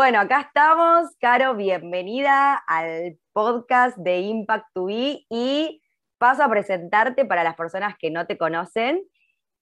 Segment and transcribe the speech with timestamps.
[0.00, 1.08] Bueno, acá estamos.
[1.18, 5.82] Caro, bienvenida al podcast de Impact to Be y
[6.18, 9.02] paso a presentarte para las personas que no te conocen.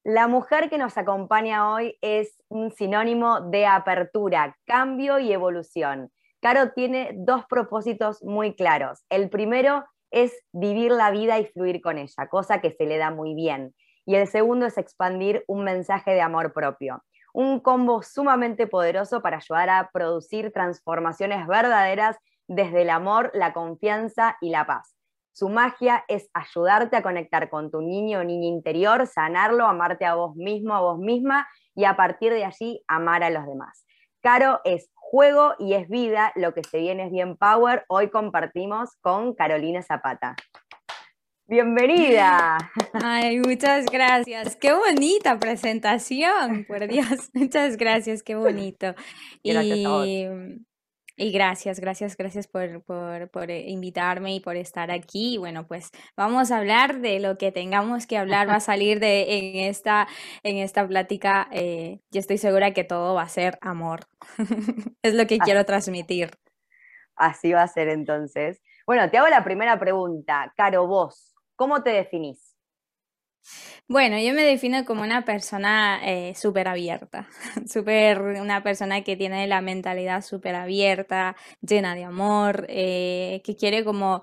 [0.05, 6.13] La mujer que nos acompaña hoy es un sinónimo de apertura, cambio y evolución.
[6.43, 9.07] Caro tiene dos propósitos muy claros.
[9.09, 13.11] El primero es vivir la vida y fluir con ella, cosa que se le da
[13.11, 13.75] muy bien.
[14.05, 17.03] Y el segundo es expandir un mensaje de amor propio
[17.37, 22.17] un combo sumamente poderoso para ayudar a producir transformaciones verdaderas
[22.49, 24.97] desde el amor, la confianza y la paz.
[25.33, 30.15] Su magia es ayudarte a conectar con tu niño o niña interior, sanarlo, amarte a
[30.15, 33.85] vos mismo, a vos misma y a partir de allí amar a los demás.
[34.23, 37.85] Caro es juego y es vida, lo que se viene es bien power.
[37.89, 40.37] Hoy compartimos con Carolina Zapata.
[41.49, 42.59] Bienvenida.
[42.93, 44.57] Ay, muchas gracias.
[44.57, 47.31] Qué bonita presentación, por Dios.
[47.35, 48.97] Muchas gracias, qué bonito.
[49.45, 49.55] y,
[51.17, 55.39] y gracias, gracias, gracias por, por, por, eh, invitarme y por estar aquí.
[55.39, 59.39] Bueno, pues vamos a hablar de lo que tengamos que hablar, va a salir de
[59.39, 60.09] en esta,
[60.43, 61.47] en esta plática.
[61.53, 64.09] Eh, yo estoy segura que todo va a ser amor.
[65.03, 66.31] es lo que quiero transmitir.
[67.15, 68.61] Así va a ser entonces.
[68.85, 70.53] Bueno, te hago la primera pregunta.
[70.57, 72.57] Caro, vos, ¿Cómo te definís?
[73.89, 77.29] Bueno, yo me defino como una persona eh, súper abierta,
[77.67, 83.85] super, una persona que tiene la mentalidad súper abierta, llena de amor, eh, que quiere
[83.85, 84.23] como,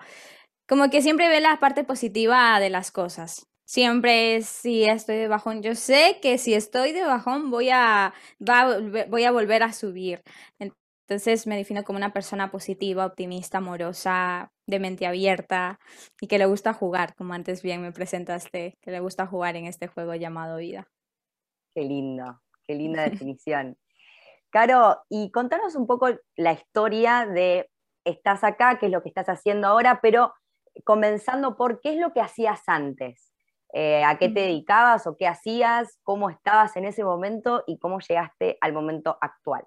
[0.69, 3.47] como que siempre ve la parte positiva de las cosas.
[3.65, 9.25] Siempre si estoy de bajón, yo sé que si estoy de bajón voy a, voy
[9.25, 10.21] a volver a subir.
[10.59, 15.79] Entonces me defino como una persona positiva, optimista, amorosa, de mente abierta
[16.21, 19.65] y que le gusta jugar, como antes bien me presentaste, que le gusta jugar en
[19.65, 20.87] este juego llamado vida.
[21.73, 23.77] Qué lindo, qué linda definición.
[24.49, 27.69] Caro, y contanos un poco la historia de
[28.05, 30.33] estás acá, qué es lo que estás haciendo ahora, pero
[30.85, 33.33] comenzando por qué es lo que hacías antes.
[33.73, 35.97] Eh, ¿A qué te dedicabas o qué hacías?
[36.03, 39.65] ¿Cómo estabas en ese momento y cómo llegaste al momento actual?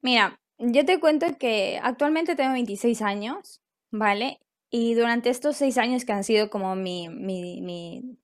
[0.00, 4.38] Mira, yo te cuento que actualmente tengo 26 años, ¿vale?
[4.70, 7.60] Y durante estos seis años que han sido como mi, mi,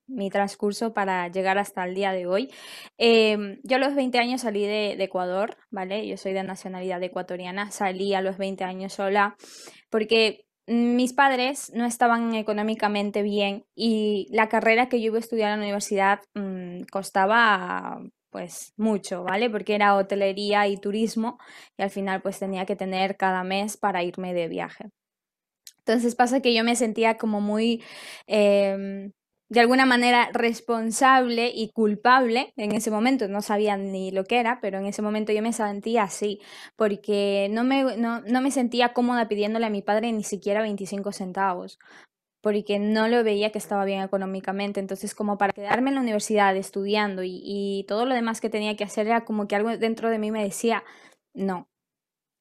[0.07, 2.51] mi, transcurso para llegar hasta el día de hoy,
[2.97, 6.07] em, yo a los 20 años salí de, de, Ecuador, ¿vale?
[6.07, 9.37] Yo soy de nacionalidad ecuatoriana, salí a los 20 años sola
[9.91, 15.53] porque mis padres no estaban económicamente bien y la carrera que yo iba a estudiar
[15.53, 18.01] en la universidad mm, costaba
[18.39, 19.51] pues mucho, ¿vale?
[19.51, 21.39] Porque era hotelería y turismo
[21.77, 24.91] y al final pues tenía que tener cada mes para irme de viaje.
[25.79, 27.83] Entonces pasa que yo me sentía como muy,
[28.29, 29.11] em,
[29.51, 33.27] de alguna manera, responsable y culpable en ese momento.
[33.27, 36.39] No sabía ni lo que era, pero en ese momento yo me sentía así,
[36.77, 41.11] porque no me, no, no me sentía cómoda pidiéndole a mi padre ni siquiera 25
[41.11, 41.79] centavos
[42.49, 44.81] porque no lo veía que estaba bien económicamente.
[44.81, 48.85] Entonces, como para quedarme en la universidad estudiando y, todo lo demás que tenía que
[48.85, 50.83] hacer era como que algo dentro de mí me decía,
[51.35, 51.69] no.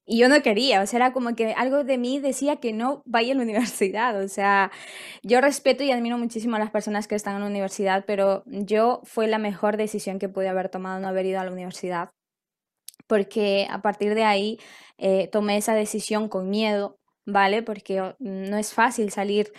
[0.05, 3.03] Y yo no quería, o sea, era como que algo de mí decía que no
[3.05, 4.23] vaya a la universidad.
[4.23, 4.71] O sea,
[5.23, 9.01] yo respeto y admiro muchísimo a las personas que están en la universidad, pero yo
[9.03, 12.11] fue la mejor decisión que pude haber tomado no haber ido a la universidad.
[13.07, 14.57] Porque a partir de ahí
[14.97, 17.61] eh, tomé esa decisión con miedo, ¿vale?
[17.61, 19.51] Porque no es fácil salir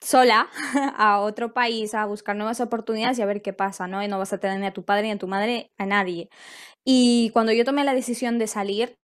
[0.00, 0.48] sola
[0.96, 4.02] a otro país a buscar nuevas oportunidades y a ver qué pasa, ¿no?
[4.02, 6.28] Y no vas a tener ni a tu padre ni a tu madre, a nadie.
[6.84, 8.96] Y cuando yo tomé la decisión de salir,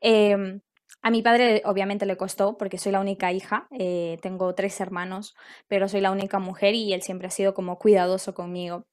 [0.00, 0.60] em,
[1.02, 5.34] a mi padre obviamente le costó porque soy la única hija, eh, tengo tres hermanos,
[5.68, 8.84] pero soy la única mujer y él siempre ha sido como cuidadoso conmigo.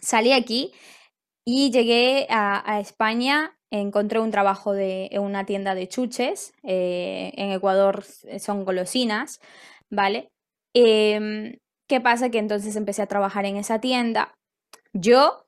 [0.00, 0.72] Salí aquí
[1.44, 7.52] y llegué a, España, encontré un trabajo de, en una tienda de chuches, eh, en
[7.52, 8.04] Ecuador
[8.38, 9.40] son golosinas,
[9.92, 10.30] ¿vale?
[10.74, 11.58] Em,
[11.88, 12.30] ¿Qué pasa?
[12.30, 14.34] Que entonces empecé a trabajar en esa tienda.
[14.94, 15.44] Yo,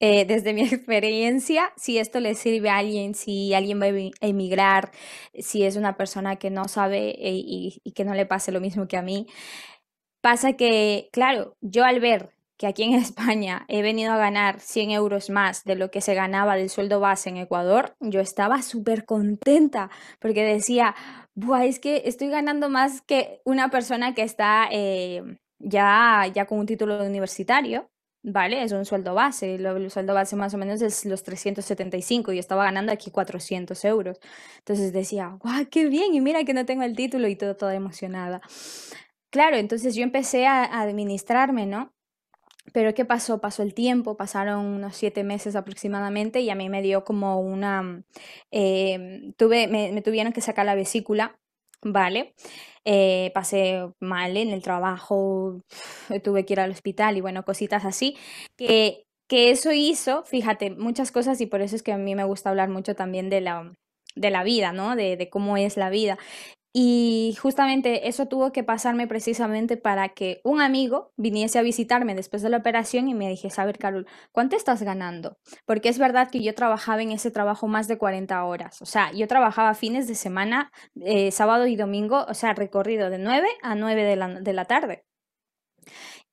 [0.00, 4.90] eh, desde mi experiencia, si esto le sirve a alguien, si alguien va a emigrar,
[5.38, 8.60] si es una persona que no sabe eh, y, y que no le pase lo
[8.60, 9.26] mismo que a mí,
[10.22, 14.92] pasa que, claro, yo al ver que aquí en España he venido a ganar 100
[14.92, 19.04] euros más de lo que se ganaba del sueldo base en Ecuador, yo estaba súper
[19.04, 19.90] contenta
[20.20, 20.94] porque decía,
[21.34, 25.22] Buah, es que estoy ganando más que una persona que está eh,
[25.58, 27.88] ya, ya con un título universitario.
[28.22, 28.62] ¿vale?
[28.62, 32.64] Es un sueldo base, el sueldo base más o menos es los 375 y estaba
[32.64, 34.18] ganando aquí 400 euros.
[34.58, 36.14] Entonces decía, ¡guau, qué bien!
[36.14, 38.40] Y mira que no tengo el título y todo, toda emocionada.
[39.30, 41.94] Claro, entonces yo empecé a administrarme, ¿no?
[42.72, 43.40] Pero ¿qué pasó?
[43.40, 48.02] Pasó el tiempo, pasaron unos siete meses aproximadamente y a mí me dio como una...
[48.50, 51.36] Eh, tuve, me, tuvieron que sacar la vesícula,
[51.82, 52.34] ¿vale?
[52.84, 55.60] Eh, pasé mal en el trabajo,
[56.24, 58.16] tuve que ir al hospital y bueno, cositas así,
[58.56, 62.24] que, que eso hizo, fíjate, muchas cosas y por eso es que a mí me
[62.24, 63.72] gusta hablar mucho también de la,
[64.14, 64.96] de la vida, ¿no?
[64.96, 66.18] De, de, cómo es la vida.
[66.74, 72.40] Y justamente eso tuvo que pasarme precisamente para que un amigo viniese a visitarme después
[72.40, 75.36] de la operación y me dijese, a ver, Carol, ¿cuánto estás ganando?
[75.66, 78.80] Porque es verdad que yo trabajaba en ese trabajo más de 40 horas.
[78.80, 80.72] O sea, yo trabajaba fines de semana,
[81.02, 84.64] eh, sábado y domingo, o sea, recorrido de 9 a 9 de la, de la
[84.64, 85.04] tarde.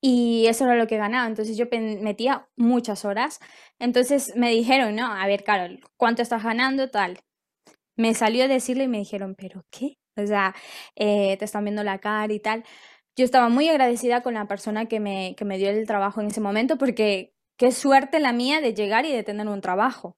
[0.01, 1.27] Y eso era lo que ganaba.
[1.27, 3.39] Entonces yo metía muchas horas.
[3.79, 6.89] Entonces me dijeron, no, a ver, Carol, ¿cuánto estás ganando?
[6.89, 7.19] Tal.
[7.97, 9.98] Me salió a decirle y me dijeron, ¿pero qué?
[10.19, 10.55] O sea,
[10.95, 12.63] eh, te están viendo la cara y tal.
[13.15, 16.27] Yo estaba muy agradecida con la persona que me, que me dio el trabajo en
[16.27, 20.17] ese momento porque qué suerte la mía de llegar y de tener un trabajo.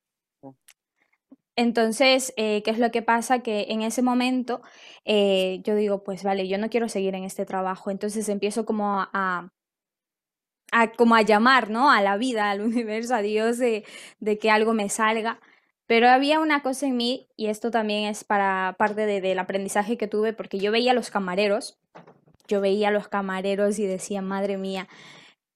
[1.56, 3.40] Entonces, eh, ¿qué es lo que pasa?
[3.40, 4.62] Que en ese momento
[5.06, 7.92] eh, yo digo, pues vale, yo no quiero seguir en este trabajo.
[7.92, 9.52] Entonces empiezo como a,
[10.72, 11.92] a, como a llamar, ¿no?
[11.92, 13.86] A la vida, al universo, a Dios de,
[14.20, 15.40] de que algo me salga.
[15.92, 20.08] Pero había una cosa en mí, y esto también es para parte del aprendizaje que
[20.08, 21.82] tuve, porque yo veía a los camareros,
[22.48, 24.88] yo veía a los camareros y decía, madre mía,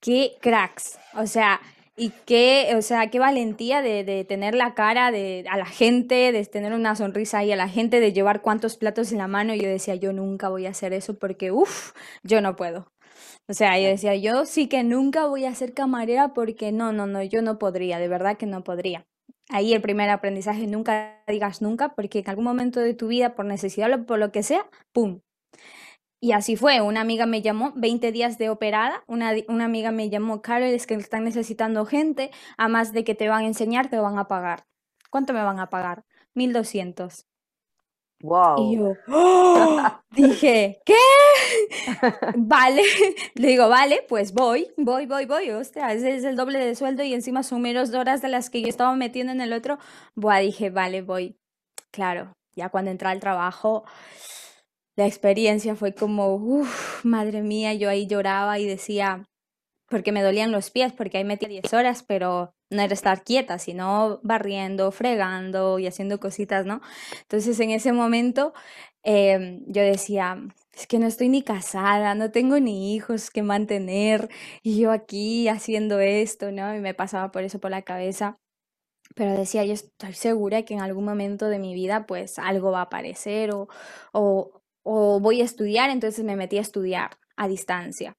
[0.02, 1.62] qué cracks, o sea,
[1.96, 6.46] y qué, o sea, qué valentía de, tener la cara de, a la gente, de
[6.46, 9.54] tener una sonrisa ahí a la gente, de llevar cuantos platos en la mano.
[9.54, 11.94] Y yo decía, yo nunca voy a hacer eso porque, uff,
[12.24, 12.92] yo no puedo.
[13.48, 17.08] O sea, yo decía, yo sí que nunca voy a ser camarera porque no, no,
[17.08, 19.06] no, yo no podría, de verdad que no podría.
[19.50, 23.46] Ahí el primer aprendizaje, nunca digas nunca, porque en algún momento de tu vida, por
[23.46, 25.22] necesidad o por lo que sea, ¡pum!
[26.20, 30.10] Y así fue, una amiga me llamó, 20 días de operada, una, una amiga me
[30.10, 33.90] llamó, Carol, es que están necesitando gente, a más de que te van a enseñar,
[33.90, 34.66] te van a pagar.
[35.12, 36.04] ¿Cuánto me van a pagar?
[36.34, 37.28] 1200.
[38.58, 40.02] Y yo ¡oh!
[40.12, 40.96] dije, ¿qué?
[42.36, 42.84] vale,
[43.36, 47.04] le digo, vale, pues voy, voy, voy, voy, hostia, ese es el doble de sueldo
[47.04, 49.78] y encima son menos horas de las que yo estaba metiendo en el otro.
[50.16, 51.38] Buah, dije, vale, voy.
[51.92, 53.86] Claro, ya cuando entré al trabajo,
[54.96, 59.26] la experiencia fue como, uff, madre mía, yo ahí lloraba y decía,
[59.88, 63.60] porque me dolían los pies, porque ahí metía 10 horas, pero no era estar quieta,
[63.60, 66.82] sino barriendo, fregando y haciendo cositas, ¿no?
[67.22, 68.54] Entonces en ese momento
[69.04, 70.38] em, yo decía,
[70.74, 74.30] es que no estoy ni casada, no tengo ni hijos que mantener,
[74.64, 76.76] y yo aquí haciendo esto, ¿no?
[76.76, 78.38] Y me pasaba por eso por la cabeza.
[79.16, 82.80] Pero decía, yo estoy segura que en algún momento de mi vida pues algo va
[82.80, 83.68] a aparecer o,
[84.14, 88.18] o, o voy a estudiar, entonces me metí a estudiar a distancia.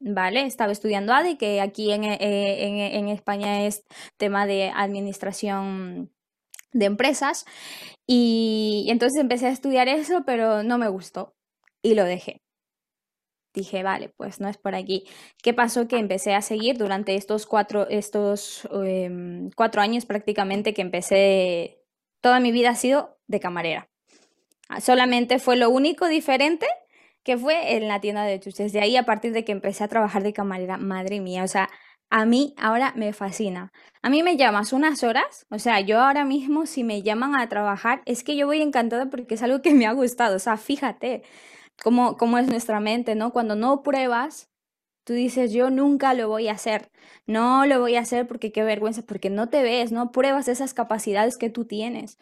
[0.00, 0.46] ¿Vale?
[0.46, 3.84] Estaba estudiando ADE, que aquí en, eh, en, España es
[4.16, 6.10] tema de administración
[6.72, 7.44] de empresas.
[8.06, 11.34] Y, entonces empecé a estudiar eso, pero no me gustó
[11.82, 12.42] y lo dejé.
[13.52, 15.04] Dije, vale, pues no es por aquí.
[15.42, 15.88] ¿Qué pasó?
[15.88, 21.82] Que empecé a seguir durante estos cuatro, estos, em, cuatro años prácticamente que empecé,
[22.20, 23.88] toda mi vida ha sido de camarera.
[24.80, 26.66] Solamente fue lo único diferente
[27.24, 28.72] que fue en la tienda de chuches.
[28.72, 31.68] De ahí, a partir de que empecé a trabajar de camarera, madre mía, o sea,
[32.10, 33.72] a mí ahora me fascina.
[34.02, 37.48] A mí me llamas unas horas, o sea, yo ahora mismo si me llaman a
[37.48, 40.56] trabajar, es que yo voy encantada porque es algo que me ha gustado, o sea,
[40.56, 41.22] fíjate
[41.82, 43.32] cómo, cómo es nuestra mente, ¿no?
[43.32, 44.50] Cuando no pruebas,
[45.04, 46.90] tú dices, yo nunca lo voy a hacer,
[47.26, 50.74] no lo voy a hacer porque qué vergüenza, porque no te ves, no pruebas esas
[50.74, 52.18] capacidades que tú tienes.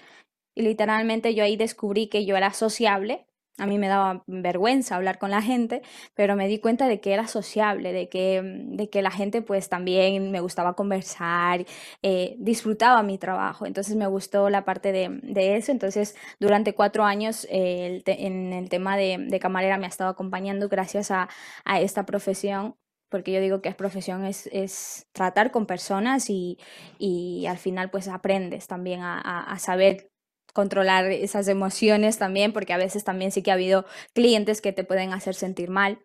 [0.55, 3.28] Y literalmente yo ahí descubrí que yo era sociable,
[3.59, 5.83] a mí me daba vergüenza hablar con la gente,
[6.15, 9.43] pero me di cuenta de que era sociable, de que, mm, de que la gente
[9.43, 11.67] pues también me gustaba conversar,
[12.03, 17.05] eh, disfrutaba mi trabajo, entonces me gustó la parte de, de eso, entonces durante cuatro
[17.05, 21.29] años eh, en el tema de, de, camarera me ha estado acompañando gracias a,
[21.65, 22.77] a esta profesión
[23.11, 26.59] porque yo digo que es profesión es, es tratar con personas y,
[26.99, 30.11] y, al final pues aprendes también a, a saber
[30.53, 34.85] controlar esas emociones también, porque a veces también sí que ha habido clientes que te
[34.85, 36.01] pueden hacer sentir mal.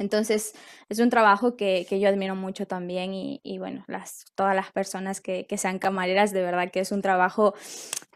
[0.00, 0.54] Entonces,
[0.88, 3.84] es un trabajo que, que yo admiro mucho también y, bueno,
[4.34, 7.54] todas las personas que, que, sean camareras, de verdad que es un trabajo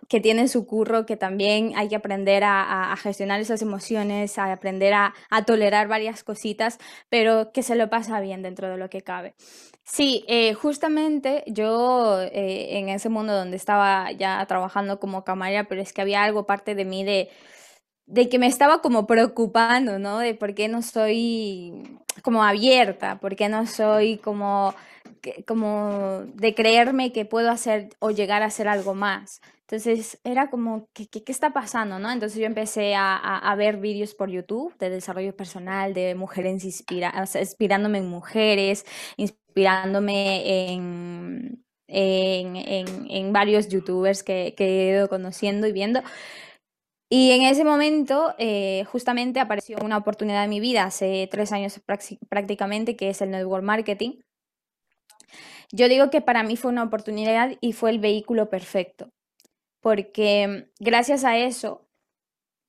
[0.09, 4.95] que tiene su curro, que también hay que aprender a, gestionar esas emociones, a aprender
[4.95, 9.03] a, a, tolerar varias cositas, pero que se lo pasa bien dentro de lo que
[9.03, 9.35] cabe.
[9.85, 15.83] Sí, eh, justamente yo eh, en ese mundo donde estaba ya trabajando como camarera, pero
[15.83, 17.31] es que había algo parte de mí de
[18.07, 20.19] de que me estaba como preocupando, ¿no?
[20.19, 24.75] De por qué no soy como abierta, por qué no soy como,
[25.47, 29.41] como de creerme que puedo hacer o llegar a hacer algo más.
[29.67, 31.99] Entonces era como, ¿qué, qué, qué está pasando?
[31.99, 32.11] ¿no?
[32.11, 36.65] Entonces yo empecé a, a, a, ver vídeos por YouTube de desarrollo personal, de mujeres
[36.65, 38.85] inspira, o sea, inspirándome en mujeres,
[39.17, 46.03] inspirándome en, en, en, en varios youtubers que, que he ido conociendo y viendo.
[47.11, 51.81] Y en ese momento, eh, justamente apareció una oportunidad en mi vida, hace tres años
[52.29, 54.19] prácticamente, que es el network marketing.
[55.71, 59.11] Yo digo que para mí fue una oportunidad y fue el vehículo perfecto,
[59.85, 61.87] porque gracias a eso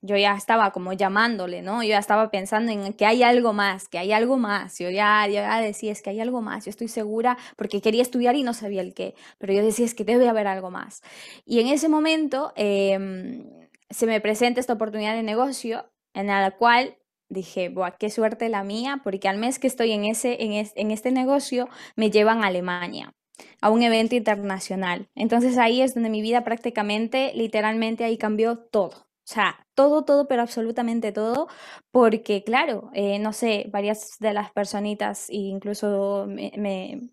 [0.02, 1.82] yo ya estaba como llamándole, ¿no?
[1.82, 4.78] Yo ya estaba pensando en que hay algo más, que hay algo más.
[4.78, 8.36] Yo ya, ya decía, es que hay algo más, yo estoy segura, porque quería estudiar
[8.36, 11.02] y no sabía el qué, pero yo decía, es que debe haber algo más.
[11.44, 12.52] Y en ese momento...
[12.54, 16.96] Eh, se me presenta esta oportunidad de negocio en la cual
[17.28, 20.72] dije, Buah, qué suerte la mía, porque al mes que estoy en, ese, en, es,
[20.76, 23.14] en este negocio me llevan a Alemania
[23.60, 25.08] a un evento internacional.
[25.14, 29.06] Entonces ahí es donde mi vida prácticamente, literalmente ahí cambió todo.
[29.28, 31.48] O sea, todo, todo, pero absolutamente todo,
[31.90, 37.10] porque claro, eh, no sé, varias de las personitas, incluso, me, me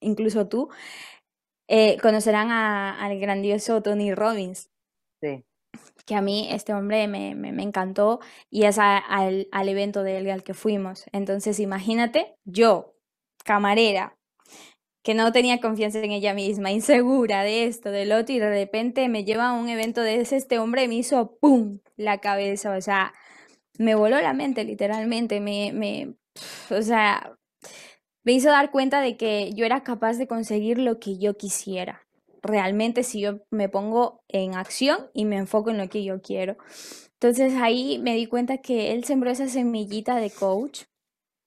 [0.00, 0.70] incluso tú,
[1.68, 4.70] eh, conocerán a, al grandioso Tony Robbins.
[5.20, 5.44] Sí
[6.04, 10.02] que a mí este hombre me, me, me encantó y es a, al, al, evento
[10.02, 11.04] de él al que fuimos.
[11.12, 12.94] Entonces imagínate, yo,
[13.44, 14.16] camarera,
[15.02, 19.08] que no tenía confianza en ella misma, insegura de esto, del otro, y de repente
[19.08, 21.80] me lleva a un evento de ese, este hombre me hizo ¡pum!
[21.96, 23.12] la cabeza, o sea,
[23.78, 26.14] me voló la mente literalmente, me, me,
[26.70, 27.36] o sea,
[28.24, 32.02] me hizo dar cuenta de que yo era capaz de conseguir lo que yo quisiera
[32.42, 36.56] realmente si yo me pongo en acción y me enfoco en lo que yo quiero.
[37.14, 40.82] Entonces ahí me di cuenta que él sembró esa semillita de coach,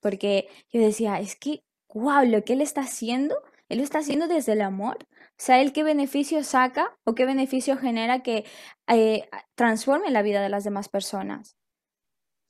[0.02, 3.36] porque yo decía, es que, wow, lo que él está haciendo,
[3.70, 4.98] él lo está haciendo desde el amor.
[5.12, 8.46] O sea, él qué beneficio saca o qué beneficio genera que
[8.88, 11.58] eh, transforme la vida de las demás personas.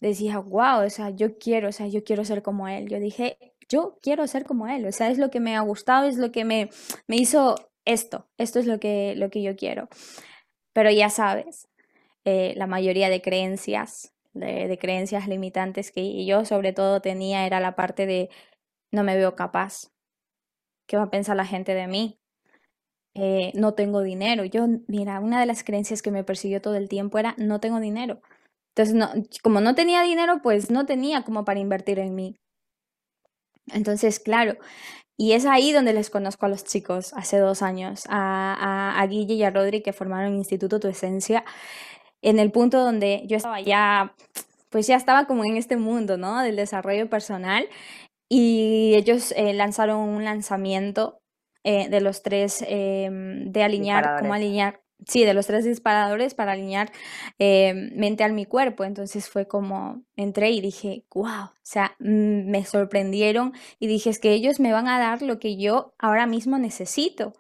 [0.02, 2.90] Decía, wow, o sea, yo quiero, o sea, yo quiero ser como él.
[2.90, 3.38] Yo dije,
[3.70, 4.86] yo quiero ser como él.
[4.86, 6.70] O sea, es lo que me ha gustado, es lo que me,
[7.08, 7.56] me hizo
[7.86, 9.88] esto, esto es lo que, lo que yo quiero.
[10.74, 11.70] Pero ya sabes,
[12.26, 17.62] eh, la mayoría de creencias, de, de, creencias limitantes que yo sobre todo tenía era
[17.62, 18.30] la parte de
[18.92, 19.95] no me veo capaz.
[20.88, 22.20] ¿Qué va a pensar la gente de mí?
[23.16, 24.46] Eh, no tengo dinero.
[24.46, 27.80] Yo, mira, una de las creencias que me persiguió todo el tiempo era no tengo
[27.80, 28.22] dinero.
[28.76, 29.10] Entonces, no,
[29.42, 32.36] como no tenía dinero, pues no tenía como para invertir en mí.
[33.74, 34.58] Entonces, claro,
[35.18, 39.36] y es ahí donde les conozco a los chicos, hace dos años, a, a, Guille
[39.36, 41.46] y a Rodri, que formaron Instituto Tu Esencia,
[42.22, 44.14] en el punto donde yo estaba ya,
[44.70, 46.42] pues ya estaba como en este mundo, ¿no?
[46.42, 47.68] Del desarrollo personal.
[48.30, 51.22] Y ellos eh, lanzaron un lanzamiento
[51.68, 56.52] eh, de los tres, eh, de alinear, cómo alinear, sí, de los tres disparadores para
[56.52, 56.92] alinear
[57.40, 58.84] eh, mente al mi cuerpo.
[58.84, 64.34] Entonces fue como, entré y dije, wow, o sea, me sorprendieron y dije, es que
[64.34, 67.34] ellos me van a dar lo que yo ahora mismo necesito,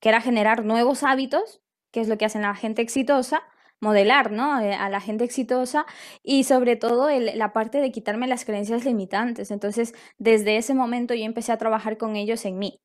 [0.00, 3.42] que era generar nuevos hábitos, que es lo que hacen la gente exitosa,
[3.80, 4.60] modelar, ¿no?
[4.60, 5.86] Eh, a la gente exitosa
[6.22, 9.50] y sobre todo la parte de quitarme las creencias limitantes.
[9.50, 12.78] Entonces, desde ese momento yo empecé a trabajar con ellos en mí.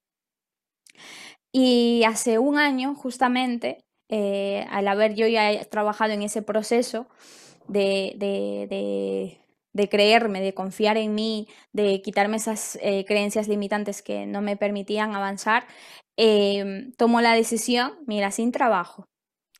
[1.54, 7.08] Y hace un año, justamente, eh, al haber yo ya trabajado en ese proceso
[7.68, 9.38] de, de,
[9.74, 14.58] de, creerme, de confiar en mí, de quitarme esas eh, creencias limitantes que no me
[14.58, 15.68] permitían avanzar,
[16.18, 19.06] eh, tomo la decisión, mira, sin trabajo,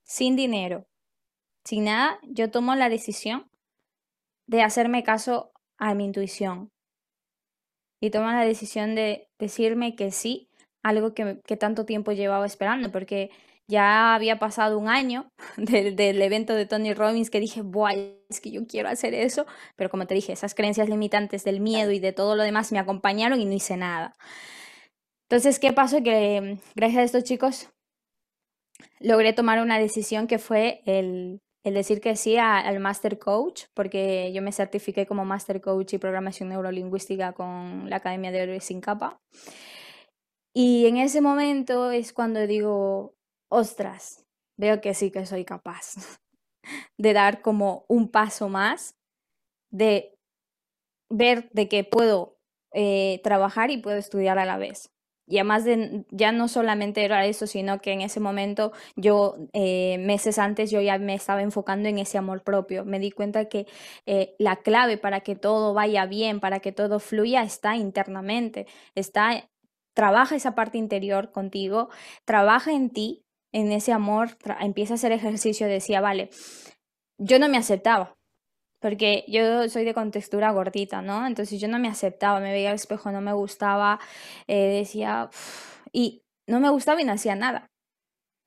[0.04, 0.86] sin dinero,
[1.66, 3.48] sin nada, yo tomo la decisión
[4.48, 6.70] de hacerme caso a mi intuición.
[8.02, 10.50] Y tomo la decisión de decirme que sí,
[10.84, 13.30] algo que, que tanto tiempo llevaba esperando, porque
[13.68, 17.94] ya había pasado un año del, del evento de Tony Robbins que dije, Buah,
[18.30, 21.92] es que yo quiero hacer eso, pero como te dije, esas creencias limitantes del miedo
[21.92, 24.14] y de todo lo demás me acompañaron y no hice nada.
[25.30, 26.04] Entonces, ¿qué pasó?
[26.04, 27.70] Que gracias a estos chicos
[29.00, 34.32] logré tomar una decisión que fue el, el decir que sí al Master Coach, porque
[34.34, 38.82] yo me certifiqué como Master Coach y Programación Neurolingüística con la Academia de Héroes sin
[38.82, 39.22] capa.
[40.54, 43.16] Y en ese momento es cuando digo,
[43.50, 44.26] ostras,
[44.58, 45.94] veo que sí que soy capaz
[46.98, 48.96] de dar como un paso más,
[49.72, 50.18] de
[51.10, 52.38] ver de que puedo
[52.74, 54.92] eh, trabajar y puedo estudiar a la vez.
[55.32, 59.98] Y además de, ya no solamente era eso, sino que en ese momento yo, eh,
[60.00, 62.84] meses antes, yo ya me estaba enfocando en ese amor propio.
[62.84, 63.66] Me di cuenta que
[64.06, 68.68] eh, la clave para que todo vaya bien, para que todo fluya, está internamente.
[68.94, 69.50] Está,
[69.96, 71.90] trabaja esa parte interior contigo,
[72.26, 73.24] trabaja en ti,
[73.54, 75.66] en ese amor, empieza a hacer ejercicio.
[75.68, 76.30] Decía, vale,
[77.18, 78.18] yo no me aceptaba
[78.82, 81.26] porque yo soy de contextura gordita, ¿no?
[81.28, 84.00] Entonces yo no me aceptaba, me veía al espejo, no me gustaba,
[84.48, 85.30] eh, decía,
[85.94, 87.68] y no me gustaba y no hacía nada.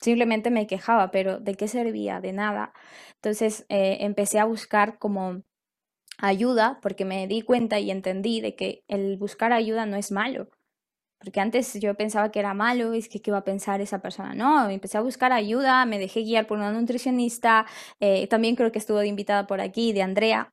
[0.01, 2.21] Simplemente me quejaba, pero ¿de qué servía?
[2.21, 2.75] De nada.
[3.17, 5.43] Entonces eh, empecé a buscar como
[6.19, 10.49] ayuda porque me di cuenta y entendí de que el buscar ayuda no es malo
[11.19, 14.35] porque antes yo pensaba que era malo, es que qué iba a pensar esa persona.
[14.35, 17.67] No, empecé a buscar ayuda, me dejé guiar por una nutricionista,
[18.01, 20.53] eh, también creo que estuvo de invitada por aquí, de Andrea.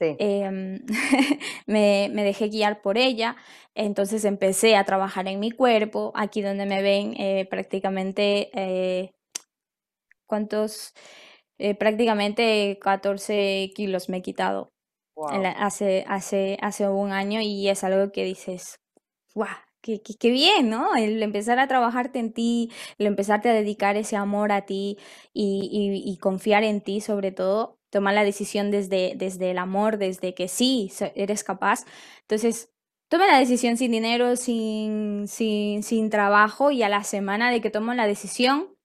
[0.00, 0.80] Em,
[1.66, 3.36] me, dejé guiar por ella,
[3.74, 9.10] entonces empecé a trabajar en mi cuerpo, aquí donde me ven eh, prácticamente, eh,
[10.26, 10.94] ¿cuántos?
[11.78, 14.70] prácticamente 14 kilos me he quitado
[15.58, 18.80] hace, hace, hace un año y es algo que dices,
[19.32, 19.71] ¡guau!
[19.82, 20.94] Qué, bien, ¿no?
[20.94, 24.96] El empezar a trabajarte en ti, el empezarte a dedicar ese amor a ti
[25.34, 30.46] y, confiar en ti sobre todo, tomar la decisión desde, desde el amor, desde que
[30.46, 31.84] sí, eres capaz.
[32.20, 32.70] Entonces,
[33.08, 37.70] tome la decisión sin dinero, sin, sin, sin trabajo y a la semana de que
[37.70, 38.76] tomo la decisión,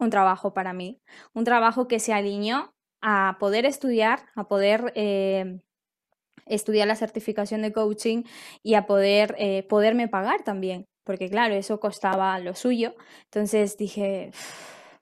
[0.00, 1.00] un trabajo para mí,
[1.34, 4.92] un trabajo que se alineó a poder estudiar, a poder...
[4.96, 5.60] Eh,
[6.46, 8.24] estudiar la certificación de coaching
[8.62, 12.94] y a poder eh, poderme pagar también, porque claro, eso costaba lo suyo.
[13.24, 14.32] Entonces dije,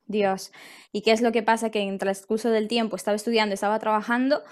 [0.06, 0.52] Dios,
[0.92, 1.70] ¿y qué es lo que pasa?
[1.70, 4.42] Que en el transcurso del tiempo estaba estudiando, estaba trabajando,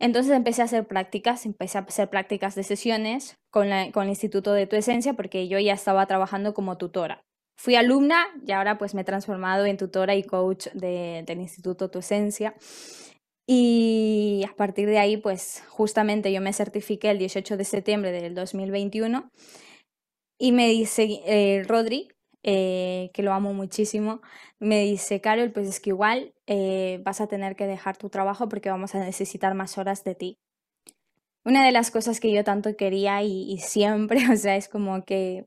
[0.00, 4.54] entonces empecé a hacer prácticas, empecé a hacer prácticas de sesiones con, con el Instituto
[4.54, 7.22] de Tu Esencia, porque yo ya estaba trabajando como tutora.
[7.58, 11.98] Fui alumna y ahora pues me he transformado en tutora y coach del Instituto Tu
[11.98, 12.54] Esencia.
[13.52, 18.32] Y a partir de ahí, pues justamente yo me certifiqué el 18 de septiembre del
[18.32, 19.28] 2021
[20.38, 22.06] y me dice eh, Rodri,
[22.44, 24.20] eh, que lo amo muchísimo,
[24.60, 28.48] me dice, Carol, pues es que igual eh, vas a tener que dejar tu trabajo
[28.48, 30.36] porque vamos a necesitar más horas de ti.
[31.44, 35.04] Una de las cosas que yo tanto quería y, y siempre, o sea, es como
[35.04, 35.44] que,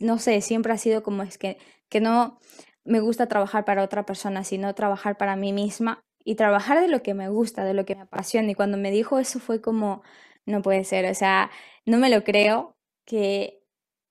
[0.00, 2.40] no sé, siempre ha sido como es que, que no
[2.84, 7.04] me gusta trabajar para otra persona, sino trabajar para mí misma y trabajar de lo
[7.04, 8.50] que me gusta, de lo que me apasiona.
[8.50, 10.02] Y cuando me dijo eso fue como,
[10.44, 11.52] no puede ser, o sea,
[11.86, 12.74] no me lo creo
[13.06, 13.62] que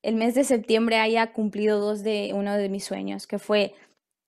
[0.02, 3.76] el mes de septiembre haya cumplido dos de uno de mis sueños, que fue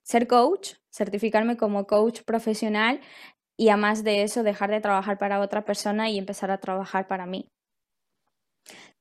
[0.04, 3.00] ser coach, certificarme como coach profesional
[3.56, 7.26] y además de eso dejar de trabajar para otra persona y empezar a trabajar para
[7.26, 7.48] mí.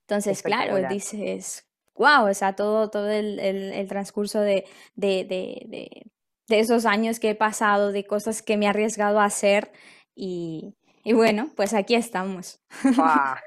[0.02, 6.06] Entonces, claro, dices, wow, o sea, todo, todo el, transcurso de, de, de
[6.48, 9.72] esos años que he pasado, de cosas que me he arriesgado a hacer
[10.14, 12.60] y, bueno, pues aquí estamos.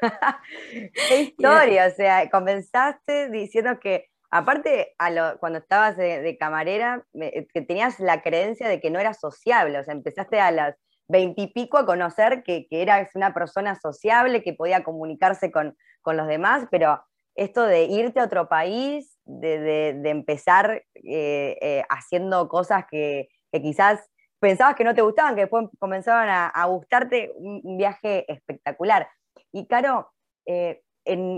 [0.72, 1.88] ¡Qué historia!
[1.88, 8.68] O sea, comenzaste diciendo que, aparte, a cuando estabas de, camarera, que tenías la creencia
[8.68, 10.76] de que no eras sociable, o sea, empezaste a las
[11.10, 16.28] veintipico a conocer que, que, eras una persona sociable, que podía comunicarse con, con los
[16.28, 17.04] demás, pero
[17.36, 24.76] esto de irte a otro país, de, empezar eh, eh, haciendo cosas que, quizás pensabas
[24.76, 29.08] que no te gustaban, que después comenzaban a, gustarte, un, viaje espectacular.
[29.52, 30.12] Y Caro,
[30.46, 30.82] eh,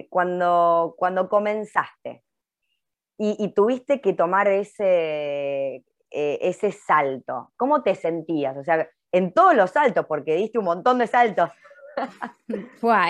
[0.10, 2.24] cuando, cuando comenzaste
[3.18, 8.58] y, tuviste que tomar ese, ese salto, ¿cómo te sentías?
[8.58, 11.52] O sea, en todos los saltos, porque diste un montón de saltos,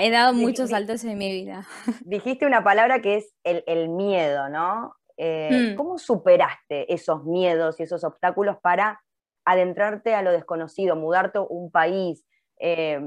[0.02, 1.66] he dado muchos saltos en mi vida.
[2.02, 4.96] Dijiste una palabra que es el, miedo, ¿no?
[5.18, 5.76] Eh, hmm.
[5.76, 9.04] ¿Cómo superaste esos miedos y esos obstáculos para
[9.46, 12.26] adentrarte a lo desconocido, mudarte a un país?
[12.60, 13.00] Eh,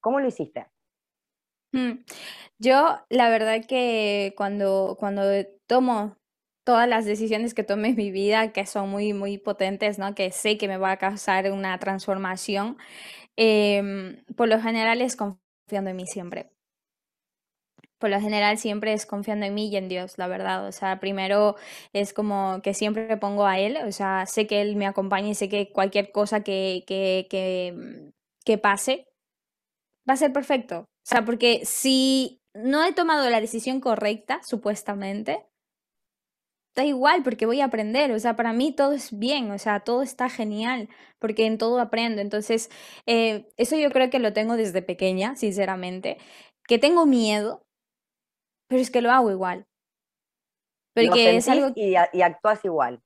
[0.00, 0.66] ¿Cómo lo hiciste?
[1.72, 2.04] Hmm.
[2.58, 5.22] Yo, la verdad que cuando, cuando
[5.66, 6.16] tomo
[6.64, 10.14] todas las decisiones que tome en mi vida, que son muy, muy potentes, ¿no?
[10.14, 12.76] Que sé que me va a causar una transformación,
[13.40, 16.50] Em, por lo general es confiando en mí siempre.
[17.98, 20.66] por lo general siempre es confiando en mí y en Dios, la verdad.
[20.66, 21.56] O sea, primero
[21.92, 25.34] es como que siempre pongo a Él, o sea, sé que Él me acompaña y
[25.34, 28.10] sé que cualquier cosa que, que, que, mm,
[28.44, 29.06] que pase
[30.08, 30.80] va a ser perfecto.
[30.80, 35.44] O sea, porque si no he tomado la decisión correcta, supuestamente,
[36.80, 39.80] da igual porque voy a aprender, o sea, para mí todo es bien, o sea,
[39.80, 40.88] todo está genial,
[41.18, 42.22] porque en todo aprendo.
[42.22, 42.70] Entonces,
[43.06, 46.18] eh, eso yo creo que lo tengo desde pequeña, sinceramente,
[46.66, 47.62] que tengo miedo,
[48.68, 49.66] pero es que lo hago igual.
[50.94, 51.72] Porque es algo...
[51.76, 53.00] y, y actúas igual.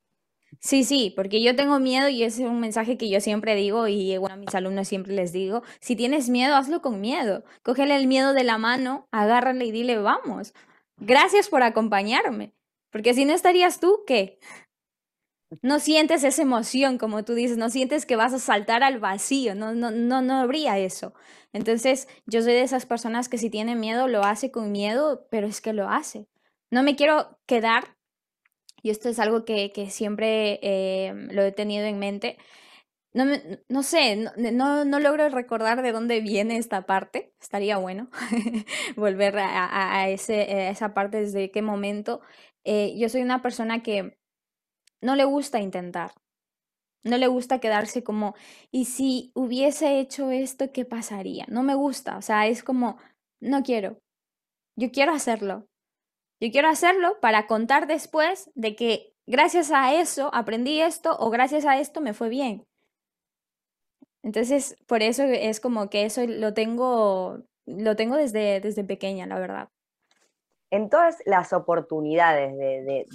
[0.60, 4.16] Sí, sí, porque yo tengo miedo y es un mensaje que yo siempre digo y
[4.18, 7.44] bueno, a mis alumnos siempre les digo, si tienes miedo, hazlo con miedo.
[7.62, 10.54] Cógele el miedo de la mano, agárrale y dile, vamos,
[10.96, 12.53] gracias por acompañarme.
[12.94, 14.38] Porque si no estarías tú, ¿qué?
[15.62, 19.57] No sientes esa emoción, como tú dices, no sientes que vas a saltar al vacío,
[19.57, 21.12] no, no, no, no habría eso.
[21.52, 25.48] Entonces, yo soy de esas personas que si tiene miedo, lo hace con miedo, pero
[25.48, 26.28] es que lo hace.
[26.70, 27.96] No me quiero quedar,
[28.80, 32.38] y esto es algo que, que siempre eh, lo he tenido en mente,
[33.14, 33.24] no,
[33.68, 37.33] no sé, no, no, logro recordar de dónde viene esta parte.
[37.40, 38.11] Estaría bueno
[38.96, 42.20] volver a, a, ese, a, esa parte desde qué momento.
[42.64, 44.16] Eh, yo soy una persona que
[45.03, 46.12] no le gusta intentar,
[47.05, 48.35] no le gusta quedarse como,
[48.70, 51.44] ¿y si hubiese hecho esto, qué pasaría?
[51.48, 52.98] No me gusta, o sea, es como,
[53.40, 53.98] no quiero,
[54.77, 55.66] yo quiero hacerlo.
[56.40, 61.64] Yo quiero hacerlo para contar después de que gracias a eso aprendí esto o gracias
[61.64, 62.64] a esto me fue bien.
[64.22, 69.38] Entonces, por eso es como que eso lo tengo, lo tengo desde, desde pequeña, la
[69.38, 69.73] verdad
[70.74, 73.06] en todas las oportunidades de,